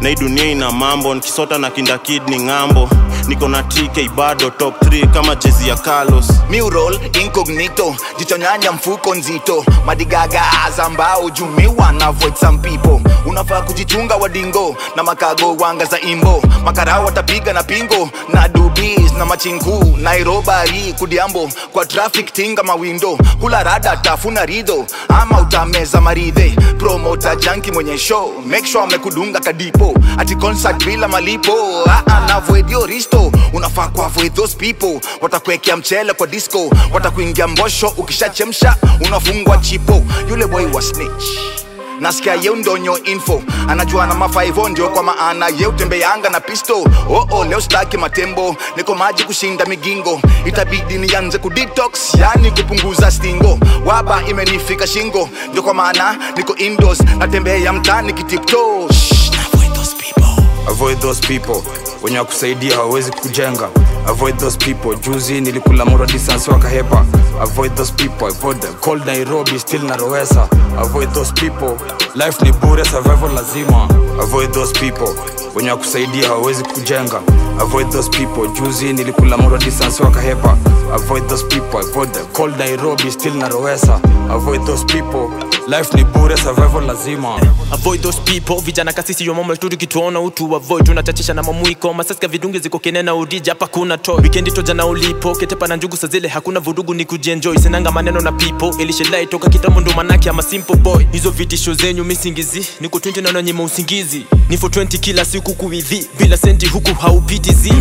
Na 0.00 0.08
hii 0.08 0.14
dunia 0.14 0.44
ina 0.44 0.70
mambo. 0.72 1.14
Nikisota 1.14 1.58
na 1.58 1.70
kinda 1.70 1.98
kid 1.98 2.22
ni 2.28 2.38
ng'ambo. 2.44 2.88
Niko 3.28 3.48
na 3.48 3.62
tk 3.62 4.08
bado 4.16 4.50
top 4.50 4.82
3 4.82 5.06
kama 5.10 5.34
jezi 5.34 5.68
ya 5.68 5.76
carlos. 5.76 6.32
Mural 6.50 6.98
incognito. 7.22 7.96
Jichonyanya 8.18 8.72
mfuko 8.72 9.13
nzito. 9.14 9.64
Madigaga 9.86 10.42
azambao 10.66 11.30
jumiwa 11.30 11.92
na 11.92 12.06
avoid 12.06 12.34
some 12.36 12.58
people. 12.58 13.00
Unafaa 13.26 13.60
kujichunga 13.62 14.16
wadingo 14.16 14.76
na 14.96 15.02
makago 15.02 15.56
wanga 15.56 15.84
za 15.84 16.00
imbo. 16.00 16.42
Makarao 16.64 17.04
watapiga 17.04 17.52
na 17.52 17.62
pingo 17.62 18.10
na 18.32 18.48
dubis 18.48 19.12
na 19.18 19.24
machinku. 19.24 19.96
Nairobari 19.98 20.94
kudiambo 20.98 21.48
kwa 21.72 21.86
traffic 21.86 22.32
tinga 22.32 22.62
mawindo. 22.62 23.18
Kula 23.40 23.62
rada 23.62 23.96
tafuna 23.96 24.46
rido 24.46 24.86
ama 25.08 25.40
utameza 25.40 26.00
maridhe. 26.00 26.56
Promota 26.78 27.36
janki 27.36 27.72
mwenye 27.72 27.98
show 27.98 28.32
make 28.46 28.66
sure 28.66 28.84
amekudunga 28.84 29.40
kadipo. 29.40 29.94
Ati 30.18 30.36
concert 30.36 30.84
bila 30.84 31.08
malipo 31.08 31.52
na 32.28 32.42
risto. 32.86 33.32
Unafaa 33.52 33.88
kuavoid 33.88 34.34
those 34.34 34.56
people 34.56 35.00
watakuwekea 35.20 35.76
mchele 35.76 36.12
kwa 36.12 36.26
disco. 36.26 36.70
Watakuingia 36.92 37.48
mbosho 37.48 37.88
ukishachemsha 37.96 38.76
unafungwa 39.06 39.58
chipo 39.58 40.02
yule 40.28 40.46
boy 40.46 40.64
wa 40.72 40.82
snitch. 40.82 41.24
Nasikia 42.00 42.34
yeu 42.34 42.56
ndonyo 42.56 42.98
info. 43.04 43.42
Anajua 43.68 44.06
na 44.06 44.14
mafaivo 44.14 44.68
ndio 44.68 44.88
kwa 44.88 45.02
maana 45.02 45.48
ye 45.48 45.66
utembeanga 45.66 46.30
na 46.30 46.40
pisto 46.40 46.74
oo 47.10 47.26
oh, 47.30 47.44
leo 47.44 47.60
staki 47.60 47.96
matembo. 47.96 48.56
Niko 48.76 48.94
maji 48.94 49.24
kushinda 49.24 49.64
migingo. 49.66 50.20
Itabidi 50.44 50.94
nianze 50.98 51.38
kudetox 51.38 52.14
yani 52.14 52.50
kupunguza 52.50 53.10
stingo. 53.10 53.58
Waba 53.84 54.22
imenifika 54.28 54.86
shingo. 54.86 55.28
Ndio 55.50 55.62
kwa 55.62 55.74
maana 55.74 56.16
niko 56.36 56.56
indos 56.56 57.00
natembea 57.18 57.72
mtani 57.72 58.12
kitipto 58.12 58.88
avoid 60.68 60.98
those 61.00 61.20
people. 61.26 61.62
Wenye 62.02 62.18
wakusaidia 62.18 62.76
hawawezi 62.76 63.10
kujenga. 63.12 63.68
Avoid 64.08 64.36
those 64.36 64.58
people. 64.58 64.96
Juzi 64.96 65.40
nilikula 65.40 65.84
mura 65.84 66.06
distance 66.06 66.50
wakahepa 66.50 67.04
avoid 67.42 67.74
those 67.74 67.92
people. 67.92 68.24
Avoid 68.26 68.60
them 68.60 68.74
cold 68.74 69.06
nairobi 69.06 69.58
still 69.58 69.82
narowesa 69.82 70.48
avoid 70.78 71.12
those 71.12 71.32
people. 71.32 71.76
Life 72.14 72.44
ni 72.44 72.52
bure 72.52 72.84
survival 72.84 73.32
lazima. 73.34 73.88
Avoid 74.22 74.52
those 74.52 74.72
people. 74.80 75.08
Wenye 75.54 75.70
wakusaidia 75.70 76.28
hawawezi 76.28 76.62
kujenga 76.64 77.20
avoid 77.60 77.90
those 77.90 78.08
people. 78.10 78.48
Juzi 78.48 78.92
nilikula 78.92 79.36
moro 79.36 79.58
distance 79.58 80.02
wakahepa. 80.02 80.58
Avoid 80.94 81.28
those 81.28 81.44
people. 81.44 81.78
Avoid 81.78 82.12
the 82.12 82.20
cold 82.32 82.58
nairobi 82.58 83.10
still 83.10 83.34
narowesa 83.34 84.00
avoid 84.30 84.64
those 84.66 84.84
people. 84.84 85.30
Life 85.68 85.94
ni 85.96 86.04
bure 86.04 86.36
survival 86.36 86.82
lazima. 86.86 87.40
Avoid 87.72 88.00
those 88.02 88.20
people. 88.20 88.60
Vijana 88.60 88.92
kasisi 88.92 89.26
yomama 89.26 89.56
tu 89.56 89.68
tukituona 89.68 90.20
utu. 90.20 90.56
Avoid 90.56 90.84
tunachachisha 90.86 91.34
na 91.34 91.42
mamuiko. 91.42 91.94
Masaska 91.94 92.28
vidungi 92.28 92.58
ziko 92.58 92.78
kenena 92.78 93.14
udija 93.14 93.52
hapa 93.52 93.66
kuna 93.66 93.98
toy. 93.98 94.16
Weekendi 94.20 94.50
toja 94.52 94.74
na 94.74 94.86
ulipo. 94.86 95.34
Ketepa 95.34 95.66
na 95.68 95.76
njugu 95.76 95.96
sazile 95.96 96.28
hakuna 96.28 96.60
vurugu 96.60 96.94
ni 96.94 97.04
kujienjoy. 97.04 97.58
Sinanga 97.58 97.92
maneno 97.92 98.20
na 98.20 98.32
people. 98.32 98.82
Ilishilai 98.82 99.26
toka 99.26 99.48
kitambo 99.48 99.80
ndo 99.80 99.92
manake 99.92 100.30
ama 100.30 100.42
simple 100.42 100.76
boy. 100.76 101.04
Hizo 101.12 101.30
vitisho 101.30 101.74
zenyu 101.74 102.04
misingizi. 102.04 102.66
Niko 102.80 102.98
20 102.98 103.22
naona 103.22 103.42
nyima 103.42 103.62
usingizi 103.62 104.26
ni 104.48 104.56
for 104.58 104.70
20 104.70 104.98
kila 104.98 105.24
siku 105.24 105.54
kuidhi 105.54 106.06
bila 106.18 106.36
senti 106.36 106.66
huku 106.66 106.90
haupitizi 107.44 107.72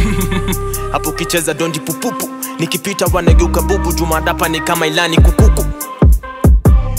hapo 0.92 1.12
kicheza 1.12 1.54
dondi 1.54 1.80
pupupu 1.80 2.30
nikipita 2.60 3.06
wanageuka 3.14 3.62
bubu 3.62 3.94
jumadapa 3.94 4.50
ni 4.50 4.60
kama 4.60 4.88
ilani 4.88 5.18
kukuku 5.18 5.66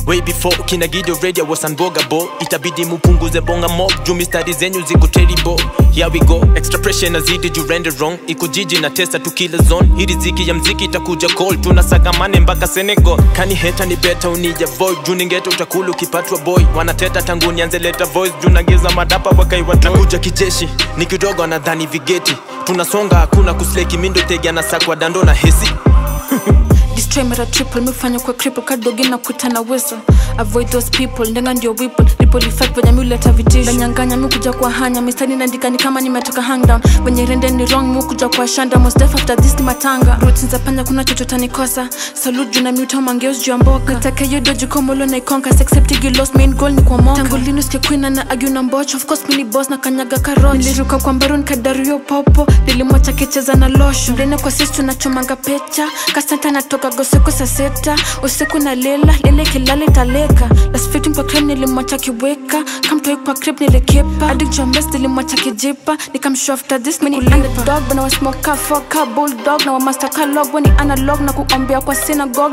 way 0.07 0.21
before 0.21 0.57
kina 0.67 0.87
gido 0.89 1.15
radio 1.23 1.45
was 1.45 1.65
unbogable 1.65 2.29
itabidi 2.41 2.85
mupunguze 2.85 3.41
bonga 3.41 3.69
mo 3.69 3.91
juu 4.05 4.15
mistari 4.15 4.53
zenyu 4.53 4.81
ziko 4.83 5.07
terrible. 5.07 5.57
Here 5.93 6.09
we 6.13 6.19
go 6.21 6.41
extra 6.57 6.79
pressure 6.81 7.11
nazidi 7.11 7.51
juu 7.51 7.67
render 7.67 7.93
wrong. 7.93 8.19
Iko 8.27 8.47
jiji 8.47 8.79
na 8.81 8.91
testa 8.91 9.19
tu 9.19 9.31
kila 9.31 9.59
zone. 9.59 9.89
Hii 9.97 10.07
riziki 10.07 10.49
ya 10.49 10.55
mziki 10.55 10.85
itakuja 10.85 11.29
call 11.29 11.61
tunasagamane 11.61 12.41
mpaka 12.41 12.67
senegal. 12.67 13.17
Kani 13.33 13.55
heta 13.55 13.87
ni 13.87 13.97
beta 13.97 14.29
unija 14.29 14.67
void. 14.67 14.99
Juu 15.07 15.15
ningeta 15.15 15.51
utakulu 15.51 15.93
ukipatwa 15.93 16.39
boy. 16.39 16.63
Wanateta 16.77 17.23
tangu 17.23 17.53
nianze 17.53 17.79
leta 17.79 18.05
voice. 18.05 18.35
Juu 18.43 18.49
nageza 18.51 18.91
madapa 18.91 19.31
wakaiwa 19.31 19.75
nakuja 19.75 20.19
kijeshi 20.19 20.69
ni 20.97 21.07
kidogo 21.07 21.43
anadhani 21.43 21.87
vigeti. 21.87 22.37
Tunasonga 22.65 23.17
hakuna 23.17 23.55
kusleki. 23.55 23.99
Mindo 23.99 24.23
tega 24.23 24.53
na 24.53 24.63
sakwa 24.63 24.97
dando 24.97 25.25
na 25.25 25.33
hesi 25.35 25.71
mara 27.23 27.47
triple 27.47 27.81
mifanya 27.81 28.21
kwa 28.21 28.35
cripple 28.35 28.63
kadogi 28.63 29.05
na 29.09 29.19
kuita 29.19 29.49
na 29.49 29.61
whistle. 29.61 29.99
Avoid 30.39 30.69
those 30.71 30.91
people 30.91 31.31
ndenga 31.31 31.55
ndio 31.55 31.71
whipple 31.71 32.07
lipo 32.21 32.39
effect 32.39 32.75
venye 32.75 32.93
miuleta 32.93 33.33
vitisho 33.33 33.73
nanyanganya 33.73 34.17
mi 34.17 34.29
kuja 34.29 34.53
kwa 34.53 34.71
hanya 34.71 35.01
mistari 35.03 35.37
naandika 35.37 35.71
ni 35.71 35.79
kama 35.79 36.01
nimetoka 36.01 36.43
hang 36.43 36.67
down. 36.67 36.81
Wenye 37.05 37.27
rende 37.27 37.51
ni 37.51 37.65
wrong 37.65 37.87
mu 37.87 38.03
kuja 38.03 38.29
kwa 38.29 38.49
shanda 38.49 38.79
most 38.79 38.99
def 38.99 39.15
after 39.15 39.37
this 39.37 39.55
ni 39.57 39.63
matanga. 39.63 40.19
Routine 40.21 40.49
za 40.51 40.59
panya 40.59 40.85
kuna 40.85 41.05
chochote 41.05 41.37
nikosa 41.39 41.89
salute 42.15 42.51
juu 42.51 42.61
na 42.63 42.73
miuta 42.73 43.01
mangeos 43.01 43.45
juu 43.45 43.51
ya 43.53 43.59
mboka. 43.59 43.93
Nataka 43.93 44.25
hiyo 44.25 44.41
doji 44.41 44.67
komolo 44.67 45.07
na 45.07 45.17
ikonka 45.17 45.51
accept 45.51 46.05
you 46.05 46.11
lost 46.11 46.35
main 46.35 46.55
goal 46.55 46.73
ni 46.73 46.83
kwa 46.83 46.99
moka 46.99 47.23
tangu 47.23 47.37
lino 47.37 47.63
sikia 47.63 47.81
queen 47.81 48.01
na 48.01 48.31
argue 48.31 48.51
na 48.51 48.63
mbocho 48.63 48.97
of 48.97 49.05
course 49.07 49.21
mini 49.29 49.45
boss 49.45 49.71
na 49.71 49.77
kanyaga 49.77 50.19
karoti 50.19 50.59
niliruka 50.59 50.99
kwa 50.99 51.13
mbarun 51.13 51.45
kadario 51.45 51.99
popo. 51.99 52.47
Nilimwacha 52.67 53.13
kicheza 53.13 53.55
na 53.55 53.69
losho 53.69 54.13
ndene 54.13 54.39
kwa 54.39 54.51
sisi 54.51 54.73
tunachomanga 54.73 55.37
pecha. 55.37 55.89
Kasanta 56.15 56.51
natoka 56.51 56.91
gose 57.05 57.17
yako 57.17 57.31
saa 57.31 57.47
sita 57.47 57.97
usiku 58.23 58.59
na 58.59 58.75
lela 58.75 59.15
lele 59.25 59.45
kilala 59.45 59.85
italeka 59.85 60.49
lasfiti 60.73 61.09
nilimwacha 61.41 61.99
kiweka 61.99 62.65
kamtoi 62.89 63.17
kwa 63.17 63.35
nilikipa. 63.61 64.35
Jomes 64.51 64.87
nilimwacha 64.93 65.37
kijipa. 65.37 65.97
Nikamshow 66.13 66.57
this 66.79 67.03
underdog 67.35 67.83
bana 67.89 68.03
wasmoka 68.03 68.57
foka 68.57 69.07
bulldog. 69.07 69.65
Na 69.67 69.73
wamaster 69.73 70.11
kalog 70.11 70.55
weni 70.55 70.73
analog. 70.79 71.21
Na 71.21 71.33
kuombea 71.33 71.81
kwa 71.81 71.95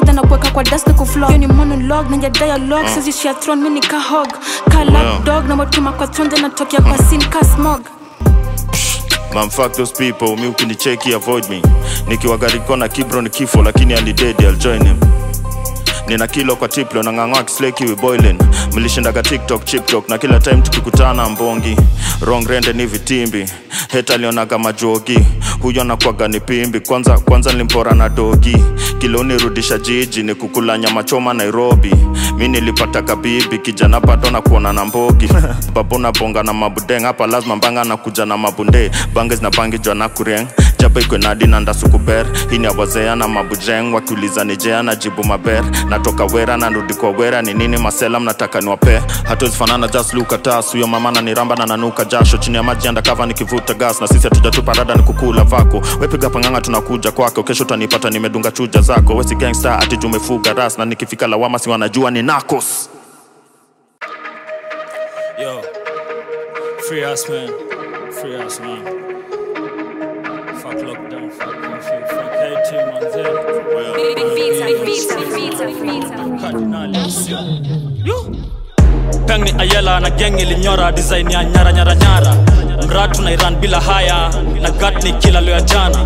then 0.06 0.16
na 0.16 0.22
kuweka 0.22 0.52
kwa 0.52 0.64
dust 0.64 0.88
ni 0.88 0.94
kuflog 0.94 1.32
ni 1.38 1.48
monolog 1.48 2.10
na 2.10 2.18
ya 2.24 2.30
dialogue. 2.30 2.84
Mm. 2.90 2.96
sisi 2.96 3.12
share 3.22 3.40
throne 3.40 3.62
mini 3.62 3.82
kahog 3.82 4.28
ka 4.72 4.84
dog. 5.26 5.46
Na 5.48 5.56
watuma 5.56 5.92
kwa 5.92 6.08
tonde 6.08 6.38
natokea 6.42 6.82
kwa 6.82 6.98
sin 6.98 7.22
ka 7.30 7.46
smog 7.46 7.82
Man, 9.34 9.50
fuck 9.50 9.74
those 9.74 9.91
people, 9.94 10.36
mi 10.36 10.48
ukinicheki 10.48 11.13
avoid 11.13 11.50
me. 11.50 11.62
Nikiwa 12.08 12.38
gariko 12.38 12.76
na 12.76 12.88
kibro 12.88 13.22
ni 13.22 13.30
kifo 13.30 13.63
lakini 13.63 13.94
alidedi 13.94 14.44
I'll 14.44 14.58
join 14.58 14.84
him 14.88 14.98
nina 16.12 16.28
kilo 16.28 16.56
kwa 16.56 16.67
tiplo 16.67 17.04
na 17.04 17.12
ng'ang'oa 17.13 17.43
kisleki 17.43 17.86
we 17.86 17.95
boiling. 17.95 18.38
Mlishindaga 18.74 19.24
tiktok 19.24 19.65
chiptok 19.65 20.10
na 20.10 20.17
kila 20.17 20.39
time 20.39 20.62
tukikutana 20.62 21.30
mbongi. 21.30 21.76
Wrong 22.21 22.47
rende 22.47 22.74
ni 22.74 22.86
vitimbi 22.86 23.45
heta 23.91 24.13
alionaga 24.13 24.58
majogi. 24.58 25.19
Huyo 25.62 25.84
nakwaga 25.84 26.28
ni 26.28 26.39
pimbi 26.39 26.80
kwanza 26.80 27.17
kwanza 27.19 27.52
nilimpora 27.52 27.91
na 27.91 28.10
dogi. 28.10 28.58
Kilonirudisha 29.00 29.78
jiji 29.78 30.24
ni 30.24 30.36
kukula 30.36 30.78
nyama 30.78 31.04
choma 31.04 31.34
nairobi. 31.34 31.93
Mi 32.38 32.47
nilipata 32.47 33.02
kabibi 33.02 33.58
kijana 33.60 34.00
bado 34.00 34.32
na 34.32 34.41
kuona 34.41 34.74
na 34.74 34.86
mbogi. 34.86 35.30
Babu 35.74 36.00
na 36.00 36.12
bonga 36.12 36.43
na 36.43 36.54
mabudeng 36.54 37.04
hapa 37.04 37.28
lazima 37.28 37.56
mbanga 37.56 37.84
na 37.84 37.97
kuja 37.97 38.26
na 38.26 38.38
mabunde. 38.38 38.91
Bange 39.13 39.36
zinabangijwa 39.36 39.95
na 39.95 40.10
kureng 40.10 40.47
japa 40.82 41.00
ikwe 41.00 41.17
nadi 41.17 41.48
na 41.48 41.60
ndasukuber 41.60 42.26
hii 42.50 42.58
ni 42.58 42.67
awazea 42.67 43.15
na 43.15 43.28
mabujeng 43.28 43.94
wakiuliza 43.94 44.44
nijea 44.44 44.84
na 44.84 44.96
jibu 44.96 45.24
maber. 45.24 45.63
Natoka 45.89 46.26
wera 46.26 46.58
na 46.58 46.70
rudi 46.70 46.94
kwa 46.94 47.10
wera 47.10 47.41
ni 47.41 47.54
nini 47.54 47.78
masela 47.78 48.20
mnataka 48.20 48.62
niwape 48.62 49.02
hatuwezifanana 49.24 49.89
look 50.13 50.32
huyo 50.72 50.88
mama 50.88 51.12
na 51.12 51.22
niramba 51.22 51.56
na 51.56 51.65
nanuka 51.65 52.06
jasho. 52.06 52.38
Chini 52.38 52.56
ya 52.58 52.63
maji 52.63 52.88
andakava 52.88 53.26
nikivuta 53.26 53.74
gas. 53.74 54.02
Na 54.02 54.08
sisi 54.08 54.24
hatujatupa 54.24 54.74
rada 54.74 54.96
ni 54.96 55.04
kukula 55.04 55.44
vako. 55.44 55.82
Wepiga 56.00 56.30
panganga 56.30 56.62
tunakuja 56.62 57.12
kwako. 57.12 57.44
Kesho 57.44 57.63
utanipata 57.63 58.10
nimedunga 58.10 58.52
chuja 58.52 58.82
zako. 58.82 59.15
Wesi 59.15 59.36
gangsta 59.36 59.80
atijumefuga 59.80 60.54
ras. 60.54 60.78
Na 60.78 60.86
nikifika 60.86 61.28
lawama 61.28 61.60
si 61.60 61.70
wanajua 61.70 62.12
ni 62.12 62.22
nakos 62.24 62.89
Yo, 65.41 65.62
free 66.88 67.04
us, 67.13 67.30
man. 67.30 67.50
Free 68.22 68.36
us, 68.46 68.60
man. 68.60 69.01
Lockdown, 70.82 71.30
Ayela 79.60 80.00
na 80.00 80.10
geng 80.10 80.39
ilinyora 80.39 80.91
design 80.91 81.30
ya 81.32 81.44
nyara 81.44 81.72
nyara 81.74 81.96
nyara. 81.96 82.36
Mratu 82.88 83.22
na 83.22 83.32
Iran 83.32 83.56
bila 83.56 83.80
haya 83.80 84.30
na 84.62 84.72
gat 84.72 85.04
ni 85.04 85.13
kila 85.13 85.41
leo 85.41 85.60
jana. 85.62 86.06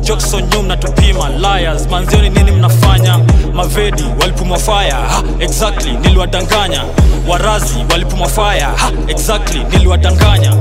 Jackson 0.00 0.42
nyum 0.50 0.66
na 0.66 0.76
tupima 0.76 1.28
liars. 1.28 1.86
Manzioni 1.90 2.30
nini 2.30 2.50
mnafanya? 2.50 3.18
Mavedi 3.52 4.04
walipumwa 4.20 4.58
fire. 4.58 4.96
Exactly 5.40 5.92
niliwadanganya. 5.92 6.84
Warazi 7.28 7.84
walipumwa 7.90 8.28
ha, 8.76 8.90
exactly 9.08 9.64
niliwadanganya 9.64 10.52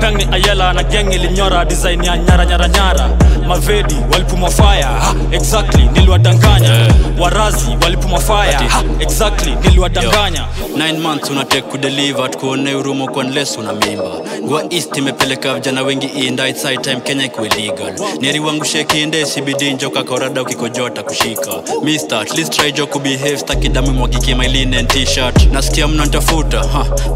Peng 0.00 0.16
ni 0.16 0.24
Ayela 0.32 0.72
na 0.72 0.82
gang 0.82 1.12
ilinyora 1.12 1.64
design 1.64 2.04
ya 2.04 2.16
nyara 2.16 2.44
nyara 2.46 2.68
nyara. 2.68 3.10
Mavedi 3.46 3.94
walipuma 4.12 4.50
fire 4.50 4.82
ha, 4.82 5.14
exactly 5.32 5.82
niliwadanganya. 5.92 6.94
Warazi 7.18 7.76
walipuma 7.82 8.20
fire 8.20 8.52
ha, 8.68 8.82
exactly 9.00 9.54
niliwadanganya. 9.62 10.44
9 10.76 10.98
months 10.98 11.30
unatek 11.30 11.64
kudeliver 11.64 12.30
tukuone 12.30 12.74
urumo 12.74 13.06
kwa 13.08 13.24
unless 13.24 13.58
una 13.58 13.72
mimba. 13.72 14.10
Gwa 14.48 14.62
east 14.70 14.96
imepeleka 14.96 15.54
vijana 15.54 15.82
wengi 15.82 16.06
inda 16.06 16.48
it's 16.48 16.62
high 16.62 16.76
time 16.76 16.96
kenya 17.00 17.24
ikuwe 17.24 17.48
legal 17.48 17.94
neri 18.20 18.40
wangu 18.40 18.64
shekinde 18.64 19.24
cbd 19.24 19.62
njoka 19.72 20.02
korada 20.04 20.42
ukikojota 20.42 21.02
kushika 21.02 21.50
mister 21.82 22.18
at 22.18 22.34
least 22.38 22.52
try 22.56 22.72
jo 22.72 22.86
kubehave 22.86 23.38
staki 23.38 23.68
damu 23.68 23.90
mwagike 23.92 24.34
my 24.34 24.48
linen 24.48 24.86
t-shirt. 24.86 25.52
Nasikia 25.52 25.88
mnantafuta 25.88 26.64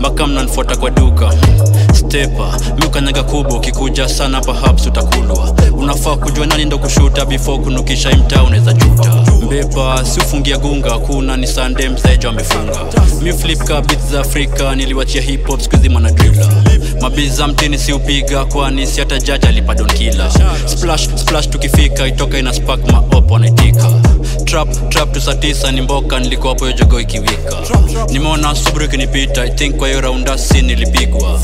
mpaka 0.01 0.27
mnanfuata 0.27 0.77
kwa 0.77 0.91
duka 0.91 1.31
stepa. 2.07 2.61
Miukanyaga 2.79 3.23
kubwa 3.23 3.57
ukikuja 3.57 4.09
sana 4.09 4.41
perhaps 4.41 4.87
utakulwa. 4.87 5.55
Unafaa 5.77 6.17
kujua 6.17 6.47
nani 6.47 6.65
ndo 6.65 6.79
kushuta 6.79 7.25
before 7.25 7.59
kunukisha 7.59 8.11
imta 8.11 8.43
unaweza 8.43 8.73
chuta. 8.75 9.15
Mbepa 9.47 10.05
siufungia 10.05 10.59
gunga 10.59 10.99
kuna 10.99 11.37
ni 11.37 11.47
sande 11.47 11.89
msaejo 11.89 12.29
amefunga. 12.29 12.79
Mi 13.23 13.33
flip 13.33 13.59
ka 13.65 13.81
beats 13.81 14.11
za 14.11 14.21
afrika 14.21 14.75
niliwachia 14.75 15.23
hiphop 15.23 15.61
na 16.01 16.11
drila 16.11 16.47
mabiza 17.01 17.49
mtini 17.49 17.79
siupiga 17.79 18.45
kwani 18.45 18.87
si 18.87 19.01
hata 19.01 19.19
jaji 19.19 19.47
alipa 19.47 19.75
donkila 19.75 20.31
splash 20.67 21.09
splash 21.15 21.49
tukifika 21.49 22.07
itoka 22.07 22.39
ina 22.39 22.55
spark 22.55 22.93
maop 22.93 23.31
wanaitika 23.31 23.89
trap 24.45 24.89
trap 24.89 25.13
tusatisa 25.13 25.73
ni 25.73 25.81
mboka 25.81 26.19
nilikuwa 26.21 26.49
hapo 26.53 26.69
ikiwika. 27.01 27.57
Nimeona 28.11 28.55
subru 28.55 28.85
ikinipita 28.85 29.45
i 29.45 29.51
kwa 29.73 29.89
hiyo 29.89 30.01
raunda 30.01 30.39
si 30.39 30.63
nilipigwa 30.63 31.41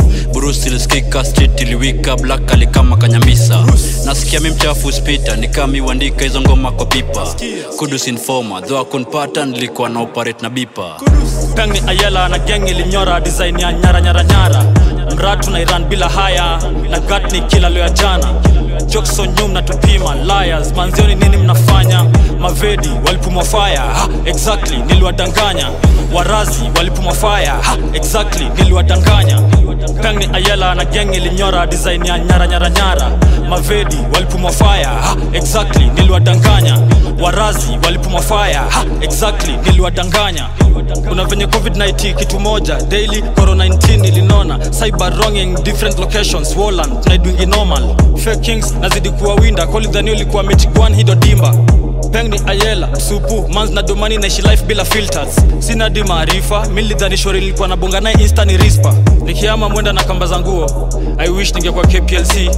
burusi 0.48 0.68
ilisikika 0.68 1.24
street 1.24 1.60
iliwika 1.60 2.16
black 2.16 2.52
alikama 2.52 2.96
kanyamisa. 2.96 3.64
Nasikia 4.04 4.40
mi 4.40 4.50
mchafu 4.50 4.92
spita 4.92 5.36
nikami 5.36 5.80
uandika 5.80 6.24
hizo 6.24 6.40
ngoma 6.40 6.72
kwa 6.72 6.86
pipa. 6.86 7.34
Kudus 7.76 8.06
informa 8.08 8.60
dho 8.60 8.78
akunpata 8.78 9.44
nilikuwa 9.44 9.88
na 9.88 10.00
operate 10.00 10.42
na 10.42 10.50
bipa. 10.50 11.00
Peng 11.54 11.88
Ayela 11.88 12.28
na 12.28 12.38
geng 12.38 12.68
ilinyora 12.68 13.20
design 13.20 13.58
ya 13.60 13.72
nyara 13.72 14.00
nyara 14.00 14.24
nyara. 14.24 14.64
Mratu 15.14 15.50
na 15.50 15.60
Iran 15.60 15.84
bila 15.84 16.08
haya 16.08 16.58
na 16.90 17.00
gat 17.00 17.32
ni 17.32 17.40
kila 17.40 17.68
leo 17.68 17.82
ya 17.82 17.90
jana. 17.90 18.34
Jackson 18.86 19.28
nyum 19.38 19.52
na 19.52 19.62
tupima 19.62 20.14
liars 20.14 20.72
manzioni 20.76 21.14
nini 21.14 21.36
mnafanya 21.36 22.04
mavedi 22.40 22.88
walipumwa 23.06 23.44
faya 23.44 23.80
ha, 23.80 24.08
exactly 24.24 24.76
niliwadanganya. 24.76 25.70
Warazi 26.14 26.62
walipumwa 26.76 27.14
fire. 27.14 27.46
Ha, 27.46 27.76
exactly 27.92 28.48
niliwadanganya. 28.58 29.40
Peng 30.02 30.18
ni 30.18 30.28
Ayela 30.32 30.74
na 30.74 30.84
gang 30.84 31.14
ilinyora 31.14 31.66
design 31.66 32.06
ya 32.06 32.18
nyara 32.18 32.46
nyara 32.46 32.70
nyara. 32.70 33.10
Mavedi 33.48 33.96
walipumwa 34.14 34.52
fire. 34.52 34.84
Ha, 34.84 35.16
exactly 35.32 35.84
niliwadanganya. 35.94 36.78
Warazi 37.22 37.78
walipumwa 37.84 38.22
fire. 38.22 38.54
Ha, 38.54 38.84
exactly 39.00 39.56
niliwadanganya. 39.66 40.48
Kuna 41.08 41.24
venye 41.24 41.46
covid-19 41.46 42.14
kitu 42.14 42.40
moja 42.40 42.74
daily 42.82 43.22
corona 43.22 43.64
19 43.66 44.04
ilinona. 44.08 44.58
Cyber 44.58 45.12
wronging 45.18 45.54
different 45.62 45.98
locations 45.98 46.56
Woland 46.56 47.06
naidwingi 47.06 47.46
normal 47.46 47.82
fake 48.16 48.40
kings 48.40 48.74
nazidi 48.80 49.10
kuwa 49.10 49.34
winda 49.34 49.66
kolidhani 49.66 50.10
ulikuwa 50.10 50.42
mechigwan 50.42 50.94
hido 50.96 51.14
dimba 51.14 51.54
peng 52.12 52.28
ni 52.28 52.40
ayela 52.46 52.88
supu 53.00 53.48
mans 53.48 53.70
na 53.70 53.82
domani 53.82 54.18
naishi 54.18 54.42
life 54.42 54.64
bila 54.66 54.84
filters. 54.84 55.36
Sina 55.58 55.90
di 55.90 56.02
maarifa 56.04 56.66
milidhanishori 56.68 57.40
nilikuwa 57.40 57.68
nabonga 57.68 58.00
naye 58.00 58.16
insta 58.20 58.44
ni 58.44 58.56
rispa 58.56 58.94
nikiama 59.24 59.68
mwenda 59.68 59.92
na 59.92 60.04
kamba 60.04 60.26
za 60.26 60.38
nguo 60.40 60.88
i 61.18 61.28
wish 61.30 61.54
ningekuwa 61.54 61.86
kplc 61.86 62.50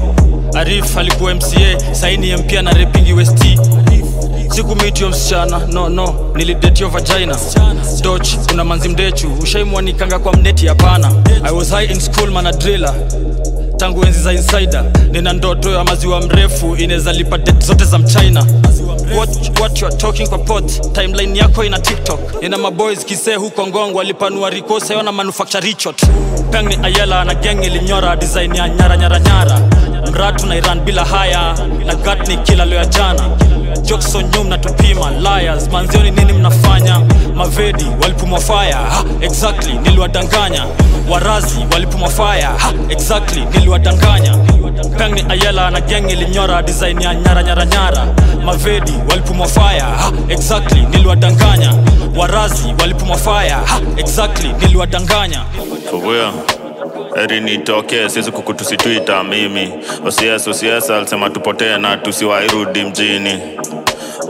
arif 0.55 0.97
alikuwa 0.97 1.35
mca 1.35 1.81
saini 1.93 2.37
mpia 2.37 2.63
na 2.63 2.71
repingi 2.73 3.13
west 3.13 3.45
sikumitio 4.55 5.09
msichana 5.09 5.59
no 5.67 6.15
nilidetio 6.35 6.89
vagina. 6.89 7.37
Doch 8.03 8.29
kuna 8.49 8.65
manzi 8.65 8.89
mdechu 8.89 9.33
ushaimwanikanga 9.43 10.19
kwa 10.19 10.33
mneti 10.33 10.67
hapana. 10.67 11.13
I 11.45 11.53
was 11.55 11.71
high 11.71 11.85
in 11.93 12.01
school 12.01 12.31
manadrila 12.31 12.95
tangu 13.77 14.05
enzi 14.05 14.21
za 14.23 14.33
insider 14.33 14.85
nina 15.13 15.33
ndoto 15.33 15.71
ya 15.71 15.85
maziwa 15.85 16.21
mrefu 16.21 16.77
inaweza 16.77 17.13
lipa 17.13 17.39
det 17.39 17.65
zote 17.67 17.85
za 17.85 17.99
mchina 17.99 18.47
what, 19.17 19.61
what 19.61 19.81
you 19.81 19.87
are 19.89 19.97
talking 19.97 20.29
kwa 20.29 20.39
pot 20.39 20.93
timeline 20.93 21.39
yako 21.39 21.65
ina 21.65 21.79
tiktok. 21.79 22.21
Ina 22.43 22.59
maboys 22.59 23.05
kisee 23.05 23.35
huko 23.35 23.67
ngongo 23.67 23.99
walipanua 23.99 24.51
rikose 24.51 24.95
yona 24.95 25.13
manufacture 25.13 25.61
richot 25.67 26.03
peng 26.51 26.63
ni 26.69 26.79
ayela 26.83 27.25
na 27.25 27.35
gang 27.35 27.63
ilinyora 27.65 28.17
design 28.17 28.55
ya 28.57 28.69
nyara 28.69 28.97
nyara 28.97 29.19
nyara 29.21 29.61
mratu 30.11 30.47
na 30.47 30.57
iran 30.57 30.81
bila 30.81 31.05
haya 31.05 31.55
na 31.87 31.95
gatni 31.95 32.37
kila 32.37 32.65
leo 32.65 32.79
ya 32.79 32.87
jana. 32.87 33.23
Jokson 33.83 34.25
nyum 34.35 34.49
na 34.49 34.59
tupima 34.59 35.11
liars. 35.11 35.69
Manzioni 35.73 36.11
nini 36.11 36.33
mnafanya? 36.33 37.01
Mavedi 37.35 37.85
walipumwa 38.03 38.41
faya 38.41 38.77
ha, 38.77 39.05
exactly 39.21 39.73
niliwadanganya. 39.79 40.65
Warazi 41.11 41.67
walipumwa 41.73 42.09
faya 42.11 42.51
exactly 42.89 43.45
niliwadanganya. 43.53 44.37
Peng 44.99 45.31
ayela 45.31 45.71
na 45.71 45.81
geng 45.81 46.11
ilinyora 46.11 46.63
design 46.63 47.01
ya 47.01 47.15
nyara 47.15 47.43
nyara 47.43 47.65
nyara. 47.67 48.07
Mavedi 48.45 48.93
walipumwa 49.11 49.49
faya 49.49 49.87
exactly 50.29 50.81
niliwadanganya. 50.87 51.75
Warazi 52.17 52.75
walipumwa 52.81 53.17
faya 53.19 53.59
exactly 53.97 54.53
niliwadanganya. 54.53 55.45
For 55.91 55.99
heri 57.15 57.41
nitokee 57.41 58.09
siwezi 58.09 58.31
kukutusitwita 58.33 59.25
mimi. 59.25 59.73
Osies 60.07 60.49
osies 60.49 60.91
alisema 60.91 61.31
tupotee 61.31 61.79
na 61.79 61.97
tusiwairudi 61.97 62.85
mjini 62.85 63.39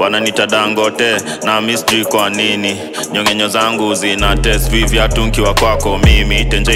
wananita 0.00 0.46
dangote 0.46 1.16
na 1.44 1.60
misji 1.60 2.04
kwa 2.04 2.30
nini? 2.30 2.76
Nyongenyo 3.12 3.48
zangu 3.48 3.94
zina 3.94 4.36
vivyatu 4.70 5.20
nkiwa 5.26 5.54
kwako 5.54 5.98
mimi. 5.98 6.44
Tenje 6.44 6.72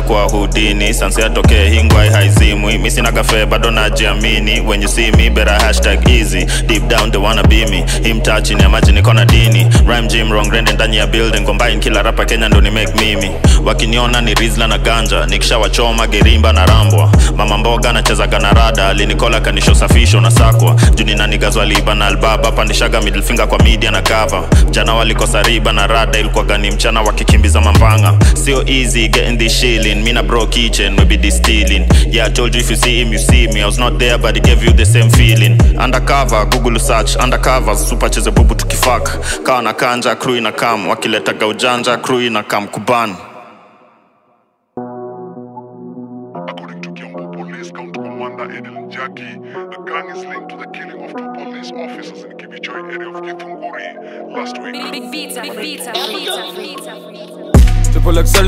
kwa 0.00 0.22
hudini. 0.24 0.94
Sansi 0.94 1.22
atokee 1.22 1.68
hingwai 1.68 2.08
haizimwi. 2.10 2.78
Misinagafe 2.78 3.46
bado 3.46 3.70
najiamini. 3.70 4.60
When 4.60 4.82
you 4.82 4.88
see 4.88 5.10
hashtag 5.58 6.08
easy. 6.08 6.44
Deep 6.66 6.88
down 6.88 7.10
they 7.10 7.20
wanna 7.20 7.42
be 7.42 7.66
me. 7.66 7.84
Him 8.02 8.20
touching 8.20 8.60
imagine 8.60 8.92
niko 9.00 9.12
na 9.14 9.24
dini. 9.24 9.66
Rhyme 9.86 10.08
gym 10.08 10.30
wrong 10.32 10.50
rende 10.52 10.72
ndani 10.72 10.96
ya 10.96 11.06
building. 11.06 11.44
Combine 11.44 11.76
kila 11.78 12.02
rapa 12.02 12.24
kenya 12.24 12.48
ndo 12.48 12.60
ni 12.60 12.70
make 12.70 12.92
mimi. 13.04 13.30
Wakiniona 13.64 14.20
ni 14.20 14.34
rizla 14.34 14.66
na 14.66 14.78
ganja. 14.78 15.26
Nikishawachoma 15.26 16.06
gerimba 16.06 16.52
na 16.52 16.66
rambwa. 16.66 17.12
Mama 17.36 17.58
mboga 17.58 17.92
nachezaga 17.92 18.38
na 18.38 18.52
rada. 18.52 18.88
Alinikola 18.88 19.40
kanisho 19.40 19.74
na 20.20 20.30
sakwa. 20.30 20.76
Juni 20.94 21.14
nanigazwa 21.14 21.64
liba 21.66 21.94
na 21.94 22.06
albaba 22.06 22.53
pandishaga 22.54 23.00
middle 23.00 23.46
kwa 23.46 23.58
media 23.58 23.90
na 23.90 24.02
cover. 24.02 24.42
Jana 24.70 24.94
walikosa 24.94 25.42
riba 25.42 25.72
na 25.72 25.86
rada 25.86 26.18
ilikuwa 26.18 26.44
gani 26.44 26.70
mchana 26.70 27.02
wakikimbiza 27.02 27.60
mambanga. 27.60 28.14
Sio 28.44 28.62
easy 28.68 29.08
getting 29.08 29.36
this 29.38 29.52
shilling 29.60 29.94
mina 30.02 30.22
bro 30.22 30.46
kitchen 30.46 30.94
maybe 30.94 31.16
this 31.18 31.36
stealing 31.36 31.86
yeah 32.10 32.26
I 32.26 32.30
told 32.32 32.54
you 32.54 32.60
if 32.60 32.70
you 32.70 32.76
see 32.76 32.98
him 33.02 33.12
you 33.12 33.18
see 33.18 33.46
me. 33.48 33.60
I 33.62 33.66
was 33.66 33.78
not 33.78 33.98
there 33.98 34.18
but 34.18 34.36
it 34.36 34.44
gave 34.44 34.64
you 34.66 34.72
the 34.72 34.86
same 34.86 35.10
feeling. 35.10 35.58
Undercover 35.78 36.44
google 36.46 36.78
search 36.80 37.16
undercover 37.16 37.76
super 37.76 38.10
cheze 38.10 38.30
bubu 38.30 38.54
tukifak 38.54 39.18
kawa 39.42 39.62
na 39.62 39.72
kanja 39.72 40.14
crew 40.14 40.36
ina 40.36 40.52
kam 40.52 40.88
wakiletaga 40.88 41.46
ujanja 41.46 41.96
crew 41.96 42.20
ina 42.20 42.42
kam 42.42 42.68
kuban 42.68 43.14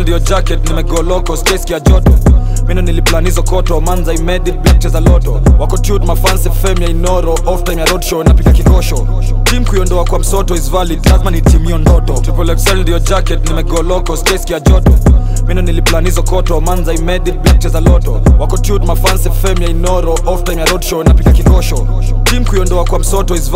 Ndio 0.07 0.19
jacket 0.19 0.69
nimegoloko 0.69 1.37
space 1.37 1.73
ya 1.73 1.81
joto. 1.81 2.13
Mino 2.69 2.83
niliplan 2.83 3.25
hizo 3.25 3.43
koto 3.43 3.81
manza 3.81 4.13
I 4.15 4.19
made 4.19 4.51
it 4.51 4.57
black 4.61 4.79
cheza 4.79 5.01
loto. 5.01 5.41
Wako 5.59 5.79
tude 5.79 6.07
mafanse 6.07 6.51
fame 6.51 6.85
ya 6.85 6.91
inoro 6.91 7.33
off 7.47 7.63
time 7.63 7.81
ya 7.81 7.87
roadshow 7.87 8.23
napika 8.25 8.51
kikosho. 8.53 9.07
Team 9.45 9.65
kuiondoa 9.65 10.05
kwa 10.05 10.19
msoto 10.19 10.55
is 10.55 10.71
valid 10.71 11.07
lazima 11.07 11.31
ni 11.31 11.41
team 11.43 11.65
hiyo 11.65 11.79
ndoto. 11.79 12.13
Triple 12.13 12.55
XL 12.57 12.77
ndio 12.77 12.99
jacket 12.99 13.49
nimegoloko 13.49 14.17
space 14.17 14.51
ya 14.53 14.61
joto 14.61 14.93
mino 15.49 15.63
niliplan 15.63 16.07
koto. 16.23 16.61
Manza 16.61 16.93
I 16.93 17.01
made 17.01 17.29
it 17.31 17.43
black 17.43 17.61
loto. 17.81 18.23
Wako 18.39 18.59
ya 19.63 19.69
inoro 19.69 20.13
off 20.27 20.43
ya 20.59 20.65
roadshow 20.65 21.03
napika 21.05 21.33
kikosho. 21.33 21.87
Tim 22.25 22.45
kuiondoa 22.45 22.85
kwa 22.85 22.99
msoto 22.99 23.35
is 23.37 23.51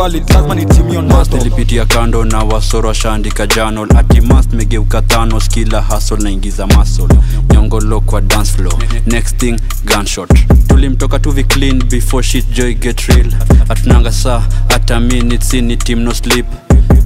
kando 1.87 2.25
na 2.25 2.39
wasoro 2.39 2.91
ashaandika 2.91 3.47
janol 3.47 3.89
ati 3.97 4.21
mast 4.21 4.53
megeuka 4.53 5.03
thanos 5.03 5.49
kila 5.49 5.83
hasol 5.83 6.23
naingiza 6.23 6.67
masol 6.67 7.09
nyongolo 7.53 8.01
kwa 8.01 8.21
dance 8.21 8.53
floor. 8.53 8.75
Next 9.07 9.37
thing 9.37 9.57
gunshot. 9.85 10.31
Tulimtoka 10.69 11.19
tuvi 11.19 11.45
clean 11.45 11.79
before 11.89 12.23
shit 12.23 12.51
joy 12.53 12.75
get 12.75 13.01
real. 13.01 13.27
Atunanga 13.69 14.13
saa 14.13 14.43
hata 14.69 15.01
minitsini 15.01 15.73
in 15.73 15.79
team 15.79 15.99
no 16.01 16.15
sleep 16.15 16.47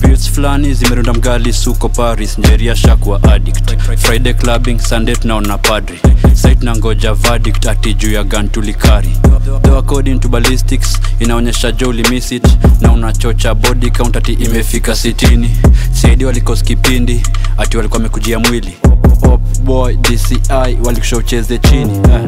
Beats 0.06 0.30
fulani 0.30 0.74
zimerunda 0.74 1.12
mgali 1.12 1.52
suko 1.52 1.88
paris. 1.88 2.38
Njeria 2.38 2.76
shakwa 2.76 3.22
addict. 3.22 3.76
Friday 3.96 4.34
clubbing 4.34 4.78
sunday 4.78 5.16
tunaona 5.16 5.58
padri. 5.58 5.98
Site 6.34 6.64
na 6.64 6.76
ngoja 6.76 7.14
verdict 7.14 7.66
ati 7.66 7.94
juu 7.94 8.12
ya 8.12 8.24
gan 8.24 8.48
tulikari. 8.48 9.08
Though 9.62 9.78
according 9.78 10.18
to 10.20 10.28
ballistics 10.28 10.98
inaonyesha 11.18 11.72
jo 11.72 11.88
ulimiss 11.88 12.32
it 12.32 12.46
na 12.80 12.92
unachocha 12.92 13.54
body 13.54 13.90
count 13.90 14.16
ati 14.16 14.32
imefika 14.32 14.96
sitini. 14.96 15.50
Saidi 15.92 16.24
walikos 16.24 16.62
kipindi 16.62 17.22
ati 17.58 17.76
walikuwa 17.76 17.96
wamekujia 17.98 18.38
mwili. 18.38 18.76
Boy 19.64 19.96
dci 19.96 20.38
walikusha 20.84 21.16
ucheze 21.16 21.58
chini. 21.58 21.92
Eh. 21.98 22.20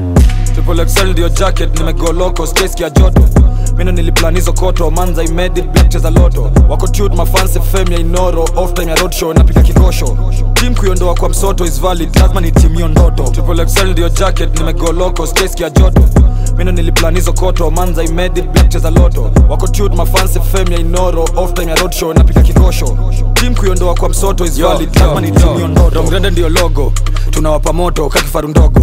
Triple 0.54 0.84
XL 0.86 1.30
jacket 1.30 1.78
nimegoloko 1.78 2.46
space 2.46 2.82
ya 2.82 2.90
joto 2.90 3.28
mino 3.76 3.92
niliplan 3.92 4.34
hizo 4.34 4.52
koto. 4.52 4.90
Manza 4.90 5.22
I 5.22 5.28
made 5.28 5.60
it 5.60 5.66
black 5.72 5.94
loto. 6.16 6.50
Wako 6.68 6.88
tute 6.88 7.16
mafanse 7.16 7.60
fame 7.60 7.94
ya 7.94 8.00
inoro 8.00 8.42
off 8.56 8.72
time 8.74 8.90
ya 8.90 8.96
roadshow 8.96 9.32
napika 9.34 9.62
kikosho. 9.62 10.16
Tim 10.54 10.74
kuiondoa 10.74 11.14
kwa 11.14 11.28
msoto 11.28 11.64
is 11.64 11.80
valid. 11.80 12.16
Lazima 12.16 12.40
ni 12.40 12.52
team 12.52 12.74
hiyo 12.74 12.88
ndoto. 12.88 13.22
Tupolexel 13.22 13.88
ndio 13.90 14.08
jacket 14.08 14.58
nimegoloko 14.58 15.26
space 15.26 15.60
ya 15.62 15.70
joto. 15.70 16.02
Mino 16.56 16.72
niliplan 16.72 17.14
hizo 17.14 17.32
koto. 17.32 17.70
Manza 17.70 18.02
I 18.02 18.08
made 18.08 18.40
it 18.40 18.46
black 18.50 18.96
loto. 18.96 19.30
Wako 19.48 19.68
tute 19.68 19.96
mafanse 19.96 20.40
fame 20.40 20.74
ya 20.74 20.80
inoro 20.80 21.22
off 21.36 21.52
time 21.52 21.70
ya 21.70 21.76
roadshow 21.76 22.12
napika 22.14 22.40
kikosho. 22.42 22.98
Tim 23.34 23.54
kuiondoa 23.54 23.94
kwa 23.94 24.08
msoto 24.08 24.44
is 24.44 24.60
valid. 24.60 24.96
Lazima 24.96 25.20
ni 25.20 25.30
team 25.32 25.54
hiyo 25.54 25.68
ndoto. 25.68 25.90
Rongrende 26.00 26.30
ndio 26.30 26.48
logo. 26.48 26.92
Tunawapa 27.30 27.72
moto 27.72 28.08
kakifaru 28.08 28.48
ndogo 28.48 28.80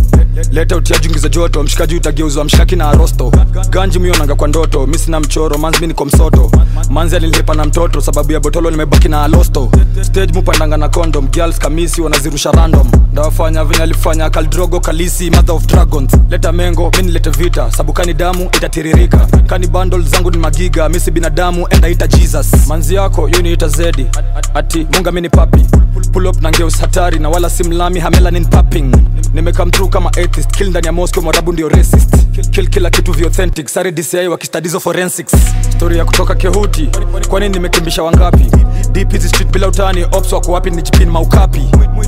leta 0.52 0.76
utiaji 0.76 1.20
za 1.20 1.30
joto 1.30 1.64
mshikaji 1.64 1.96
utageuzwa 1.96 2.44
mshikaki 2.46 2.76
na 2.76 2.88
arosto. 2.90 3.32
Ganji 3.70 4.00
mionanga 4.00 4.36
kwa 4.36 4.48
ndoto 4.48 4.88
mi 4.88 4.98
sina 4.98 5.20
mchoro 5.20 5.58
manzi 5.58 5.82
mi 5.82 5.88
niko 5.88 6.06
msoto. 6.06 6.52
Manzi 6.90 7.16
alilipa 7.16 7.54
na 7.54 7.66
mtoto 7.66 8.02
sababu 8.02 8.32
ya 8.32 8.40
botolo 8.40 8.72
nimebaki 8.72 9.10
na 9.10 9.24
alosto. 9.24 9.72
Stage 10.02 10.34
mupandanga 10.34 10.78
na 10.78 10.90
condom 10.90 11.28
girls 11.28 11.60
kamisi 11.60 12.02
wanazirusha 12.02 12.52
random. 12.52 12.92
Ndawafanya 13.12 13.64
venye 13.66 13.84
alifanya 13.84 14.30
kaldrogo 14.30 14.80
kalisi 14.80 15.30
mother 15.32 15.56
of 15.56 15.66
dragons. 15.66 16.12
Leta 16.30 16.52
mengo 16.52 16.92
mi 16.98 17.04
nilete 17.04 17.30
vita 17.30 17.72
sabukani 17.72 18.14
damu 18.14 18.44
itatiririka. 18.46 19.28
Kani 19.48 19.68
bundle 19.68 20.02
zangu 20.02 20.32
ni 20.32 20.38
magiga 20.38 20.90
misi 20.90 21.12
binadamu 21.12 21.68
enda 21.70 21.90
ita 21.90 22.08
jesus. 22.08 22.68
Manzi 22.68 22.96
yako 22.96 23.30
yuniita 23.30 23.68
zedi 23.68 24.06
ati 24.54 24.88
munga 24.94 25.12
mini 25.12 25.30
papi 25.30 25.66
pull 26.12 26.32
na 26.42 26.52
ngeus 26.52 26.80
hatari 26.82 27.20
na 27.20 27.30
wala 27.30 27.50
simlami 27.50 28.00
hamelanin 28.00 28.46
papping 28.46 28.92
nimekam 29.34 29.72
kama 29.72 30.12
atheist 30.24 30.52
kill 30.52 30.70
ndani 30.70 30.86
ya 30.88 30.92
mosco 30.94 31.22
mwarabu 31.22 31.54
ndio 31.54 31.70
racist. 31.70 32.16
Kill, 32.52 32.70
kila 32.70 32.90
kitu 32.90 33.12
vya 33.12 33.26
authentic. 33.28 33.68
Sare 33.68 33.92
dci 33.92 34.18
wakistadizo 34.28 34.80
forensics. 34.80 35.34
Story 35.76 35.98
ya 35.98 36.06
kutoka 36.06 36.36
kehuti 36.36 36.90
kwani 37.30 37.50
nimekimbisha 37.50 38.04
wangapi? 38.04 38.46
Deep 38.92 39.12
hizi 39.12 39.30
bila 39.52 39.68
utani. 39.68 40.04
Ops 40.04 40.32
wako 40.34 40.52
wapi? 40.52 40.72
Nijipin 40.72 41.10
maukapi. 41.10 41.62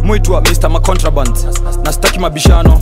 Mwitwa 0.04 0.42
mr 0.42 0.70
macontraband. 0.70 1.36
Na 1.84 1.94
staki 1.94 2.20
mabishano. 2.20 2.82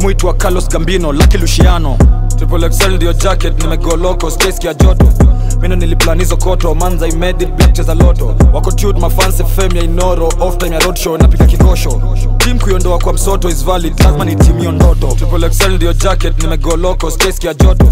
Mwitwa 0.00 0.34
carlos 0.34 0.68
gambino 0.68 1.12
laki 1.12 1.38
luciano. 1.38 1.98
Triple 2.36 2.68
xl 2.70 2.90
ndio 2.96 3.12
jacket. 3.12 3.62
Nimegoloko 3.62 4.30
ya 4.66 4.74
joto 4.74 5.12
mino 5.60 5.76
niliplan 5.76 6.18
hizo 6.18 6.36
koto. 6.36 6.74
Manza 6.74 7.06
I 7.06 7.12
made 7.12 7.44
it 7.44 7.50
black 7.56 7.72
cheza 7.72 7.94
loto. 7.94 8.36
Wako 8.52 8.72
tute 8.72 9.00
mafanse 9.00 9.44
fame 9.44 9.78
ya 9.78 9.84
inoro 9.84 10.26
off 10.40 10.56
time 10.58 10.74
ya 10.74 10.80
roadshow 10.80 11.16
napika 11.18 11.44
kikosho. 11.46 12.02
Tim 12.38 12.58
kuiondoa 12.58 12.98
kwa 12.98 13.12
msoto 13.12 13.48
is 13.48 13.64
valid 13.64 14.00
lazima 14.00 14.24
ni 14.24 14.36
team 14.36 14.58
hiyo 14.58 14.72
ndoto. 14.72 15.06
Triple 15.06 15.48
xl 15.50 15.70
ndio 15.72 15.92
jacket 15.92 16.42
nimegoloko 16.42 17.10
space 17.10 17.44
ya 17.46 17.54
joto. 17.54 17.86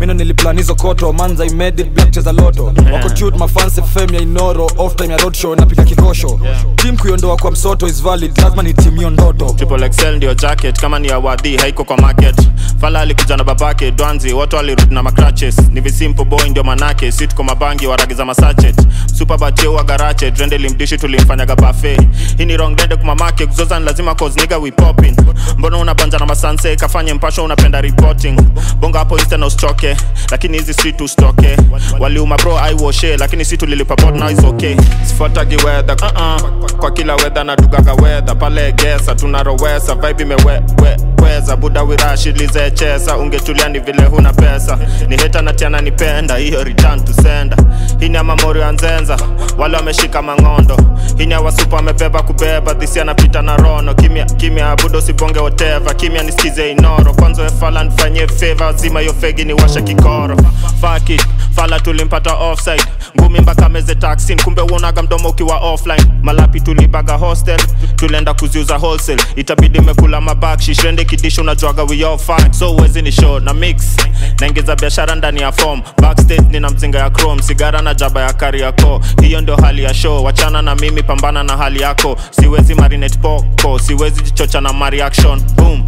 Mino 0.00 0.14
niliplan 0.14 0.56
hizo 0.56 0.74
koto. 0.74 1.12
Manza 1.12 1.44
I 1.44 1.50
made 1.50 1.82
it 1.82 1.90
black 1.90 2.10
cheza 2.10 2.32
loto. 2.32 2.64
Wako 2.92 3.08
tute 3.08 3.38
mafanse 3.38 3.82
fame 3.82 4.16
ya 4.16 4.20
inoro 4.22 4.70
off 4.78 4.94
time 4.94 5.12
ya 5.12 5.18
roadshow 5.18 5.54
napika 5.56 5.84
kikosho. 5.84 6.40
Tim 6.76 6.96
kuiondoa 6.96 7.36
kwa 7.36 7.50
msoto 7.50 7.86
is 7.88 8.02
valid 8.02 8.38
lazima 8.38 8.62
ni 8.62 8.74
team 8.74 8.96
hiyo 8.96 9.10
ndoto. 9.10 9.44
Triple 9.56 9.90
ndio 10.16 10.34
jacket 10.34 10.80
kama 10.80 10.98
ni 10.98 11.10
awadhi 11.10 11.56
haiko 11.56 11.84
kwa 11.84 11.96
market. 11.96 12.48
Fala 12.80 13.00
alikuja 13.00 13.36
na 13.36 13.44
babake 13.44 13.90
dwanzi 13.90 14.32
watu 14.32 14.56
walirudi 14.56 14.94
na 14.94 15.02
macratches 15.02 15.58
ni 15.72 15.80
visimple 15.80 16.24
boy 16.24 16.48
ndio 16.48 16.64
manake 16.64 17.07
si 17.12 17.26
kwa 17.26 17.44
mabangi 17.44 17.86
waragiza 17.86 18.24
masachet. 18.24 18.76
Superbatio 19.14 19.74
wa 19.74 19.84
garache. 19.84 20.30
Drende 20.30 20.58
limdishi 20.58 20.98
tulimfanyaga 20.98 21.56
bafe 21.56 21.96
hii 22.38 22.44
ni 22.44 22.56
wrong 22.56 22.76
dende 22.76 22.96
kumamake 22.96 23.46
kuzoza 23.46 23.78
ni 23.78 23.84
lazima 23.86 24.14
cause 24.14 24.40
nigga 24.40 24.58
we 24.58 24.70
popping. 24.70 25.16
Mbona 25.56 25.78
unabanja 25.78 26.18
na 26.18 26.26
masanse? 26.26 26.76
Kafanye 26.76 27.14
mpasho 27.14 27.44
unapenda 27.44 27.80
reporting. 27.80 28.40
Bonga 28.80 28.98
hapo 28.98 29.18
na 29.38 29.46
usichoke 29.46 29.96
lakini 30.30 30.58
hizi 30.58 30.74
si 30.74 30.92
tustoke 30.92 31.56
waliuma 32.00 32.36
bro 32.36 32.58
aiwoshe 32.58 33.16
lakini 33.16 33.44
si 33.44 33.56
tulilipa 33.56 33.96
pot 33.96 34.14
now 34.14 34.30
is 34.30 34.44
okay. 34.44 34.76
Sifuatagi 35.04 35.56
weather. 35.56 35.96
Uh 35.96 36.02
-uh. 36.02 36.76
kwa 36.76 36.90
kila 36.90 37.14
weather 37.16 37.44
na 37.44 37.56
dugaga 37.56 37.92
weather. 37.94 38.38
Pale 38.38 38.72
gesa 38.72 39.14
tunarowesa 39.14 39.94
vibe 39.94 40.22
imeweweza 40.22 41.56
buda 41.56 41.82
wirashilize 41.82 42.70
chesa. 42.70 43.16
Ungetulia 43.16 43.68
ni 43.68 43.78
vile 43.78 44.02
huna 44.04 44.32
pesa. 44.32 44.78
Ni 45.08 45.16
heta 45.16 45.42
natiana 45.42 45.80
nipenda 45.80 46.36
hiyo 46.36 46.64
return 46.64 46.97
to 47.04 47.12
sender 47.22 47.58
hii 48.00 48.08
ni 48.08 48.16
amamori 48.16 48.60
ya 48.60 48.72
nzenza. 48.72 49.16
Wale 49.58 49.76
wameshika 49.76 50.22
mang'ondo. 50.22 50.76
Hii 51.18 51.26
ni 51.26 51.34
awasupa 51.34 51.76
wamebeba 51.76 52.22
kubeba. 52.22 52.74
Dhisi 52.74 53.00
anapita 53.00 53.42
na 53.42 53.56
rono. 53.56 53.94
Kimya 53.94 54.24
kimya 54.24 54.76
budo 54.76 55.00
sibonge 55.00 55.38
woteva 55.38 55.94
kimya 55.94 56.22
nisikize 56.22 56.70
inoro. 56.70 57.14
Kwanza 57.14 57.42
wefala 57.42 57.84
nifanyie 57.84 58.26
feva 58.28 58.72
zima 58.72 59.00
hiyo 59.00 59.14
fegi 59.20 59.44
ni 59.44 59.52
washa 59.52 59.80
kikoro. 59.80 60.36
Fuck 60.80 61.10
it. 61.10 61.26
Fala 61.56 61.80
tulimpata 61.80 62.34
offside. 62.34 62.82
Ngumi 63.20 63.40
mpaka 63.40 63.68
meze 63.68 63.94
taxin 63.94 64.40
kumbe 64.42 64.62
uonaga 64.62 65.02
mdomo 65.02 65.28
ukiwa 65.28 65.56
offline 65.56 66.04
malapi 66.28 66.60
tulibaga 66.60 67.14
hostel. 67.16 67.60
Tulienda 67.96 68.34
kuziuza 68.34 68.76
wholesale. 68.78 69.22
Itabidi 69.36 69.80
mekula 69.80 70.20
mabakshi 70.20 70.74
shende 70.74 71.04
kidisho 71.04 71.42
unajuaga 71.42 71.82
we 71.82 72.18
fine. 72.18 72.52
So 72.52 72.72
uwezi 72.74 73.02
ni 73.02 73.12
show 73.12 73.40
na 73.40 73.54
mix. 73.54 73.96
Naingiza 74.40 74.76
biashara 74.76 75.14
ndani 75.14 75.40
ya 75.40 75.52
form. 75.52 75.82
Backstage 76.02 76.42
nina 76.50 76.70
mzinga 76.70 76.98
ya 76.98 77.10
chrome. 77.10 77.42
Sigara 77.42 77.82
na 77.82 77.94
jaba 77.94 78.22
ya 78.22 78.32
kari 78.32 78.60
yako 78.60 79.00
hiyo 79.22 79.40
ndio 79.40 79.56
hali 79.56 79.82
ya 79.84 79.94
show. 79.94 80.24
Wachana 80.24 80.62
na 80.62 80.74
mimi 80.74 81.02
pambana 81.02 81.42
na 81.42 81.56
hali 81.56 81.80
yako. 81.80 82.16
Siwezi 82.30 82.74
marinate 82.74 83.18
poko 83.18 83.78
siwezi 83.78 84.22
jichocha 84.22 84.60
na 84.60 84.72
mareaction 84.72 85.40
boom 85.56 85.82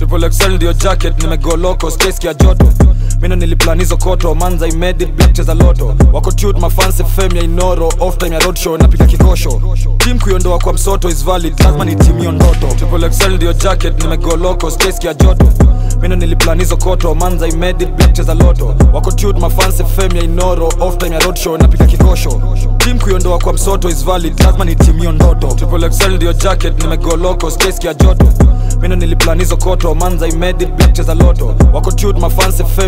Triple 0.00 0.30
XL 0.30 0.52
ndio 0.54 0.72
jacket 0.72 1.22
nimegoloko 1.22 1.90
space 1.90 2.26
ya 2.26 2.34
joto. 2.34 2.72
Mino 3.20 3.36
niliplan 3.36 3.78
hizo 3.78 3.96
koto 3.96 4.34
manza 4.34 4.66
imedi 4.68 5.06
black 5.06 5.32
cheza 5.32 5.54
loto. 5.54 5.94
Wako 6.12 6.32
tute 6.32 6.60
mafanse 6.60 7.04
fame 7.04 7.36
ya 7.38 7.42
inoro. 7.44 7.92
Off 8.00 8.16
time 8.16 8.34
ya 8.34 8.40
roadshow 8.40 8.76
napiga 8.78 9.06
kikosho. 9.06 9.60
Team 9.98 10.18
kuiondoa 10.18 10.58
kwa 10.58 10.72
msoto 10.72 11.08
is 11.08 11.24
valid 11.24 11.60
lazima 11.60 11.84
ni 11.84 11.96
team 11.96 12.18
hiyo 12.18 12.32
ndoto. 12.32 12.66
Triple 12.78 13.08
XL 13.10 13.30
ndio 13.34 13.52
jacket 13.52 14.02
nimegoloko 14.02 14.70
space 14.70 15.04
ya 15.06 15.14
joto. 15.14 15.46
Mino 16.02 16.16
niliplan 16.16 16.58
hizo 16.58 16.76
koto 16.76 17.14
manza 17.14 17.48
imedi 17.48 17.86
black 17.86 18.12
cheza 18.12 18.34
loto. 18.34 18.74
Wako 18.92 19.12
tute 19.12 19.40
mafanse 19.40 19.84
fame 19.84 20.18
ya 20.18 20.24
inoro. 20.24 20.66
Off 20.80 20.96
time 20.96 21.14
ya 21.14 21.20
roadshow 21.20 21.56
napiga 21.58 21.86
kikosho. 21.86 22.40
Team 22.78 22.98
kuiondoa 22.98 23.38
kwa 23.38 23.52
msoto 23.52 23.88
is 23.88 24.04
valid 24.04 24.40
lazima 24.40 24.64
ni 24.64 24.76
team 24.76 24.98
hiyo 24.98 25.12
ndoto. 25.12 25.46
Triple 25.46 25.88
XL 25.90 26.10
ndio 26.16 26.32
jacket 26.32 26.82
nimegoloko 26.82 27.50
space 27.50 27.84
ya 27.86 27.94
joto 27.94 28.26
mino 28.80 28.96
niliplan 28.96 29.40
koto. 29.56 29.94
Manza 29.94 30.28
imedi 30.28 30.66
black 30.66 30.92
cheza 30.92 31.14
loto. 31.14 31.54
Wako 31.72 31.92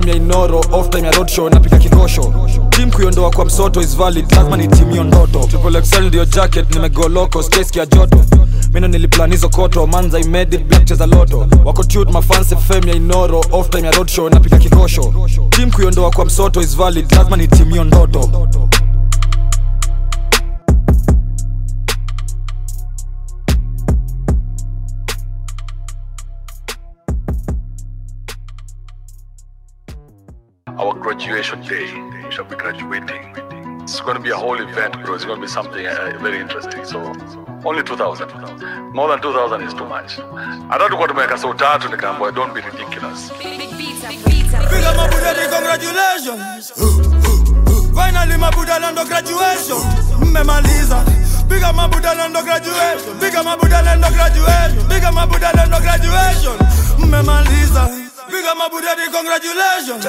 ya 0.09 0.15
inoro 0.15 0.59
off 0.73 0.89
ya 1.05 1.11
roadshow 1.11 1.49
napika 1.51 1.79
kikosho. 1.79 2.35
Tim 2.71 2.91
kuiondoa 2.91 3.31
kwa 3.31 3.45
msoto 3.45 3.81
is 3.81 3.97
valid 3.97 4.33
lazima 4.33 4.57
ni 4.57 4.69
team 4.69 4.91
hiyo 4.91 5.05
ndoto. 5.05 5.39
Triple 5.39 5.79
ndio 6.09 6.25
jacket 6.25 6.75
nimegoloko 6.75 7.43
space 7.43 7.77
ya 7.79 7.87
joto. 7.87 8.25
Mino 8.75 8.89
niliplan 8.89 9.31
koto. 9.49 9.87
Manza 9.87 10.19
imedi 10.21 10.59
black 10.59 10.85
cheza 10.85 11.07
loto. 11.07 11.47
Wako 11.65 11.85
ya 12.89 12.95
inoro 12.95 13.45
off 13.53 13.69
ya 13.85 13.91
roadshow 13.91 14.29
napika 14.31 14.59
kikosho. 14.59 15.15
Tim 15.51 15.71
kuiondoa 15.71 16.11
kwa 16.11 16.25
msoto 16.25 16.61
is 16.63 16.77
valid 16.77 17.13
lazima 17.13 17.37
ni 17.37 17.49
team 17.49 17.71
hiyo 17.71 17.85
ndoto 17.85 18.49
our 30.79 30.95
graduation 30.95 31.61
day. 31.63 31.87
We 32.25 32.31
shall 32.33 32.45
be 32.45 32.57
graduating. 32.57 33.23
It's 33.83 34.01
going 34.01 34.17
to 34.17 34.23
be 34.23 34.31
a 34.31 34.37
whole 34.37 34.61
event, 34.61 34.95
bro. 35.05 35.15
It's 35.15 35.25
going 35.25 35.41
to 35.41 35.43
be 35.43 35.49
something 35.51 35.85
uh, 35.87 36.19
very 36.23 36.41
interesting. 36.41 36.85
So 36.85 36.99
only 37.65 37.83
2,000. 37.83 38.93
More 38.93 39.09
than 39.09 39.21
2,000 39.21 39.63
is 39.63 39.75
too 39.75 39.87
much. 39.87 40.17
Thought 40.17 40.79
tulikuwa 40.81 41.09
tumeweka 41.09 41.39
so 41.39 41.55
tatu 41.55 41.89
nikaambiwa 41.89 42.33
don't 42.33 42.55
be 42.55 42.61
ridiculous. 42.61 43.31
My 43.33 45.09
Buddha, 45.09 45.49
congratulations. 45.51 46.73
Finally 47.95 48.37
my 48.39 48.51
Buddha 48.51 48.79
land 48.81 48.99
of 48.99 49.09
graduation. 49.09 49.79
Mmemaliza. 50.21 51.05
Big 51.49 51.63
up 51.63 51.75
my 51.77 51.87
Buddha 51.89 52.15
land 52.15 52.33
graduation. 52.45 53.19
Big 53.21 53.35
up 53.35 53.45
my 53.45 53.57
Buddha 53.57 53.83
land 53.83 54.01
graduation. 54.15 54.89
Big 54.89 55.05
up 55.05 55.15
my 55.15 55.27
Buddha 55.27 55.51
land 55.57 55.75
of 55.75 55.83
graduation. 55.83 56.57
Mmemaliza. 56.99 57.92
Big 58.33 58.47
up 58.47 58.57
my 58.57 58.67
Buddha, 58.67 58.97
the 58.97 59.13
congratulations. 59.13 60.05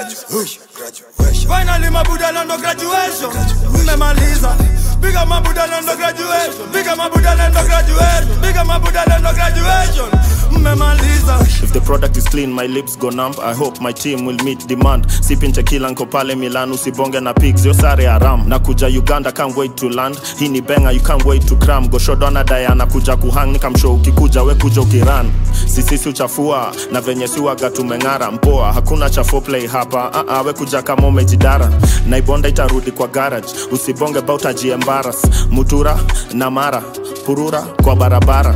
Finally 1.43 1.89
my 1.89 2.03
Buddha 2.03 2.31
land 2.31 2.51
of 2.51 2.61
graduation. 2.61 3.29
Mmemaliza. 3.67 4.55
Big 5.01 5.15
up 5.15 5.27
my 5.27 5.41
Buddha 5.41 5.67
land 5.67 5.89
of 5.89 5.97
graduation. 5.97 6.71
Big 6.71 6.87
up 6.87 6.97
my 6.97 7.09
Buddha 7.09 7.35
land 7.35 7.57
of 7.57 7.65
graduation. 7.67 8.41
Big 8.41 8.55
up 8.55 8.65
my 8.65 8.79
Buddha 8.79 9.03
land 9.09 9.27
of 9.27 9.35
graduation. 9.35 10.32
Mmemaliza. 10.63 11.39
If 11.63 11.73
the 11.73 11.81
product 11.81 12.15
is 12.17 12.23
clean, 12.23 12.51
my 12.51 12.65
lips 12.67 12.95
go 12.95 13.09
numb. 13.09 13.35
I 13.41 13.53
hope 13.53 13.81
my 13.81 13.91
team 13.91 14.25
will 14.25 14.37
meet 14.45 14.65
demand. 14.67 15.11
Sipping 15.11 15.51
tequila 15.51 15.89
nko 15.91 16.05
pale 16.09 16.35
Milan, 16.35 16.71
usibonge 16.71 17.19
na 17.21 17.33
pigs, 17.33 17.65
yo 17.65 17.73
sare 17.73 18.05
haram. 18.05 18.47
Nakuja 18.47 18.87
Uganda, 18.87 19.31
can't 19.31 19.55
wait 19.57 19.75
to 19.77 19.89
land. 19.89 20.17
Hii 20.39 20.47
ni 20.49 20.61
benga, 20.61 20.91
you 20.93 21.01
can't 21.01 21.25
wait 21.25 21.45
to 21.47 21.55
cram. 21.57 21.87
Goshodona 21.89 22.43
Diana 22.45 22.85
kuja 22.85 23.15
kuhang, 23.17 23.51
nikamshow 23.51 23.93
ukikuja, 23.95 24.43
we 24.43 24.55
kuja 24.55 24.81
ukiran. 24.81 25.31
Sisisi 25.65 26.09
uchafua, 26.09 26.71
na 26.91 27.01
venye 27.01 27.27
siwaga 27.27 27.69
tumeng'ara. 27.69 28.31
Mpoa, 28.31 28.73
hakuna 28.73 29.09
cha 29.09 29.23
foreplay 29.23 29.67
hapa. 29.67 30.09
Uh 30.09 30.15
-uh, 30.31 30.45
we 30.45 30.53
kuja 30.53 30.81
kama 30.81 31.07
umejidara. 31.07 31.69
Naibonda 32.07 32.49
itarudi 32.49 32.91
kwa 32.91 33.07
garage. 33.07 33.47
Usibonge 33.71 34.21
bauta 34.21 34.53
jiembaras, 34.53 35.17
Mutura 35.51 35.97
na 36.33 36.51
mara, 36.51 36.81
purura 37.25 37.61
kwa 37.61 37.95
barabara. 37.95 38.55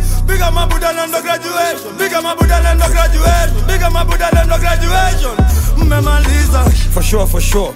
Big 0.31 0.39
up 0.39 0.53
my 0.53 0.65
Buddha 0.65 0.87
and 0.95 1.11
graduation. 1.11 1.97
Big 1.97 2.13
up 2.13 2.23
my 2.23 2.33
Buddha 2.33 2.55
and 2.55 2.79
graduation. 2.79 3.67
Big 3.67 3.81
up 3.83 3.91
my 3.91 4.03
Buddha 4.05 4.29
and 4.39 4.49
of 4.49 4.59
graduation. 4.61 5.35
Mmemaliza. 5.75 6.63
For 6.93 7.03
sure, 7.03 7.27
for 7.27 7.41
sure. 7.41 7.73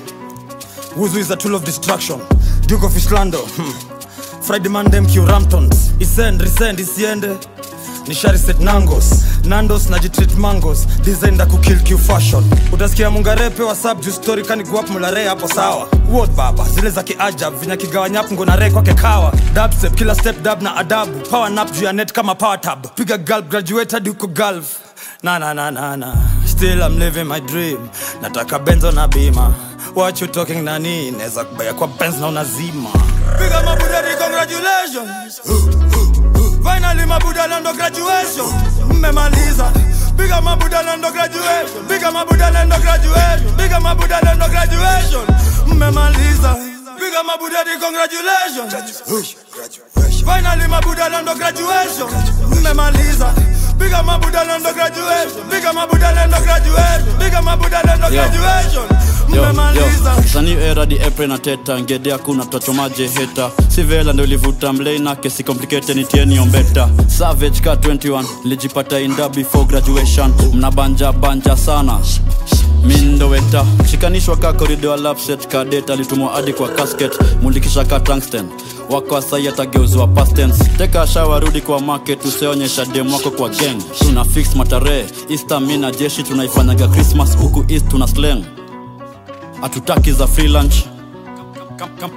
Wuzu 0.95 1.17
is 1.17 1.31
a 1.31 1.35
tool 1.35 1.53
of 1.53 1.65
destruction. 1.65 2.19
Duke 2.65 2.83
of 2.83 2.93
Islando. 2.93 3.43
Hmm. 3.57 4.41
Friday 4.41 4.69
man 4.69 4.85
dem 4.89 5.05
Q 5.05 5.25
Ramptons. 5.25 5.91
Isend, 5.99 6.41
resend, 6.41 6.79
isiende. 6.79 7.37
Nishari 8.07 8.37
set 8.37 8.57
nangos. 8.59 9.23
Nandos 9.43 9.89
najitreat 9.89 10.35
mangos. 10.37 10.85
Design 11.03 11.37
da 11.37 11.45
kukill 11.45 11.83
Q 11.85 11.97
fashion. 11.97 12.43
Utasikia 12.71 13.09
mungarepe 13.09 13.63
wa 13.63 13.75
sub 13.75 14.01
juu 14.01 14.11
story 14.11 14.43
kani 14.43 14.63
mulare 14.89 15.27
hapo 15.27 15.47
sawa. 15.47 15.87
Word 16.11 16.31
baba, 16.35 16.63
zile 16.69 16.89
za 16.89 17.03
kiajab 17.03 17.53
vinya 17.59 17.77
kigawanyap 17.77 18.23
hapo 18.23 18.31
ngona 18.31 18.71
kwake 18.71 18.93
kawa. 18.93 19.31
Dub 19.53 19.71
kila 19.95 20.15
step 20.15 20.41
dub 20.43 20.61
na 20.61 20.75
adabu. 20.75 21.19
Power 21.29 21.49
nap 21.49 21.71
juu 21.71 21.85
ya 21.85 21.93
net 21.93 22.11
kama 22.13 22.35
power 22.35 22.61
tab. 22.61 22.87
Piga 22.95 23.17
galf 23.17 23.45
graduate 23.49 23.91
hadi 23.91 24.09
galf. 24.27 24.79
Na 25.23 25.39
na 25.39 25.53
na 25.53 25.71
na 25.71 25.95
na. 25.95 26.13
Still 26.45 26.81
I'm 26.83 26.99
living 26.99 27.25
my 27.27 27.39
dream. 27.39 27.89
Nataka 28.21 28.59
benzo 28.59 28.91
na 28.93 29.07
bima. 29.07 29.53
What 29.95 30.21
you 30.21 30.27
talking 30.27 30.63
nani? 30.63 31.11
Neza 31.11 31.43
kubaya 31.45 31.73
kwa 31.73 31.87
benz 31.87 32.19
na 32.19 32.27
unazima. 32.27 32.89
piga 33.37 33.63
mabureri 33.63 33.65
my 33.65 33.75
Buddha, 33.75 34.01
the 34.01 34.15
congratulations. 34.17 35.41
Finally 36.65 37.05
mabuda 37.05 37.47
lando 37.47 37.73
graduation. 37.73 38.49
Mmemaliza. 38.89 39.69
Big 40.17 40.31
mabuda 40.31 40.41
my 40.41 40.55
Buddha 40.55 40.81
land 40.81 41.05
of 41.05 41.13
graduation. 41.13 41.87
Big 41.87 42.01
mabuda 42.01 42.11
my 42.11 42.25
Buddha 42.25 42.49
land 42.51 42.73
of 42.73 42.81
graduation. 42.81 43.55
Big 43.55 43.69
mabuda 43.69 43.83
my 43.83 43.93
Buddha 43.93 44.19
land 44.25 44.41
of 44.41 44.49
graduation. 44.49 45.25
Mmemaliza. 45.69 46.51
Big 46.97 47.13
mabuda 47.21 47.63
di 47.63 47.77
congratulations. 47.77 48.73
Finally 50.25 50.67
mabuda 50.67 51.09
lando 51.09 51.35
graduation. 51.35 52.09
Mmemaliza. 52.49 53.29
Big 53.77 53.91
mabuda 53.91 54.03
my 54.03 54.17
Buddha 54.17 54.43
land 54.43 54.65
of 54.65 54.73
graduation. 54.73 55.49
Big 55.49 55.63
mabuda 55.63 55.75
my 55.75 55.85
Buddha 55.85 56.11
land 56.17 56.33
of 56.33 56.43
graduation. 56.43 57.17
Big 57.19 57.33
mabuda 57.45 57.81
lando 57.85 58.09
graduation. 58.09 58.87
Yo, 59.33 59.43
Sani 60.27 60.51
era 60.51 60.85
di 60.85 60.95
epre 60.95 61.27
na 61.27 61.37
teta 61.37 61.79
ngede 61.79 62.11
hakuna 62.11 62.43
tutachomaje 62.45 63.07
heta 63.07 63.51
si 63.67 63.81
vela 63.83 64.13
ndo 64.13 64.25
livuta 64.25 64.73
mlena 64.73 65.15
kesi 65.15 65.43
complicated 65.43 65.97
ni 65.97 66.05
tieni 66.05 66.39
ombeta. 66.39 66.89
Savage 67.07 67.59
ka 67.61 67.75
21 67.75 68.23
lijipata 68.43 68.99
inda 68.99 69.29
before 69.29 69.65
graduation. 69.65 70.33
Mnabanja 70.53 71.11
banja 71.11 71.57
sana. 71.57 71.99
Mindo 72.83 73.29
weta 73.29 73.65
shikanishwa 73.91 74.37
ka 74.37 74.53
korido 74.53 74.95
lapset 74.97 75.47
kadet 75.47 75.89
alitumwa 75.89 76.31
hadi 76.33 76.53
kwa 76.53 76.69
casket. 76.69 77.19
Mulikisha 77.41 77.83
ka 77.85 77.99
tungsten. 77.99 78.45
Wako 78.89 79.17
asai 79.17 79.47
atageuzwa 79.47 80.07
pastens 80.07 80.59
teka 80.77 81.07
shawa 81.07 81.39
rudi 81.39 81.61
kwa 81.61 81.79
market 81.79 82.25
useonyesha 82.25 82.85
dem 82.85 83.13
wako 83.13 83.31
kwa 83.31 83.49
gang. 83.49 83.77
Tuna 83.99 84.25
fix 84.25 84.55
matarehe. 84.55 85.05
Easter 85.29 85.61
mi 85.61 85.77
jeshi 85.99 86.23
tunaifanyaga 86.23 86.87
christmas 86.87 87.37
huku 87.37 87.65
east 87.67 87.87
tuna 87.87 88.07
slang 88.07 88.43
hatutaki 89.61 90.11
za 90.11 90.27
free 90.27 90.47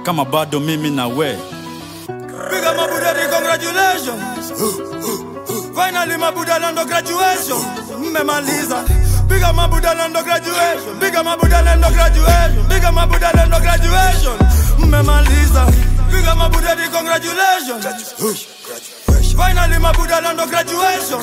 kama 0.03 0.25
bado 0.25 0.59
mimi 0.59 0.89
na 0.89 1.07
we. 1.07 1.37
Piga 2.49 2.73
up 2.73 3.29
congratulations. 3.31 4.23
Finally 5.75 6.17
mabudala 6.17 6.71
ndo 6.71 6.85
graduation. 6.85 7.61
Mmemaliza. 7.99 8.83
Piga 9.27 9.53
mabudala 9.53 10.07
ndo 10.07 10.23
graduation. 10.23 10.99
piga 10.99 11.23
mabudala 11.23 11.75
ndo 11.75 11.89
graduation. 11.89 12.65
Piga 12.69 12.91
mabudala 12.91 13.45
ndo 13.45 13.59
graduation. 13.59 14.37
Big 16.11 16.25
up 16.27 16.91
congratulations. 16.91 17.85
Finally 19.35 19.79
mabudala 19.79 20.33
ndo 20.33 20.45
graduation. 20.45 21.21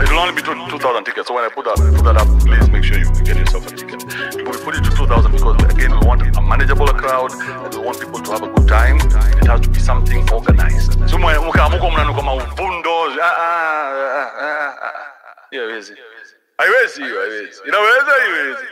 It 0.00 0.08
will 0.08 0.18
only 0.18 0.32
be 0.34 0.40
2,000 0.70 1.04
tickets. 1.04 1.28
So 1.28 1.34
when 1.34 1.44
I 1.44 1.48
put 1.50 1.64
that, 1.66 1.76
put 1.76 2.04
that 2.04 2.16
up, 2.16 2.28
please 2.46 2.70
make 2.70 2.84
sure 2.84 2.96
you 2.96 3.10
get 3.24 3.36
yourself 3.36 3.66
a 3.66 3.70
ticket. 3.74 4.00
We 4.36 4.56
put 4.64 4.74
it 4.78 4.84
to 4.84 4.90
2,000 4.96 5.32
because 5.32 5.60
again, 5.68 5.90
we 5.92 6.06
want 6.06 6.22
a 6.24 6.40
manageable 6.40 6.86
crowd 6.86 7.32
and 7.34 7.74
we 7.74 7.80
want 7.84 7.98
people 8.00 8.20
to 8.22 8.30
have 8.32 8.42
a 8.42 8.48
good 8.48 8.66
time. 8.68 8.96
It 8.96 9.46
has 9.50 9.60
to 9.60 9.68
be 9.68 9.78
something 9.80 10.24
organized. 10.32 10.96
So 11.10 11.18
mkaamuka 11.18 11.90
mnanuka 11.90 12.22
mauvundo. 12.22 13.10
Hiyo 15.50 15.62
haiwezi. 15.66 15.94
Haiwezi 16.58 17.02
hiyo, 17.02 17.20
haiwezi. 17.20 17.60
Inaweza 17.68 18.10
haiwezi. 18.20 18.64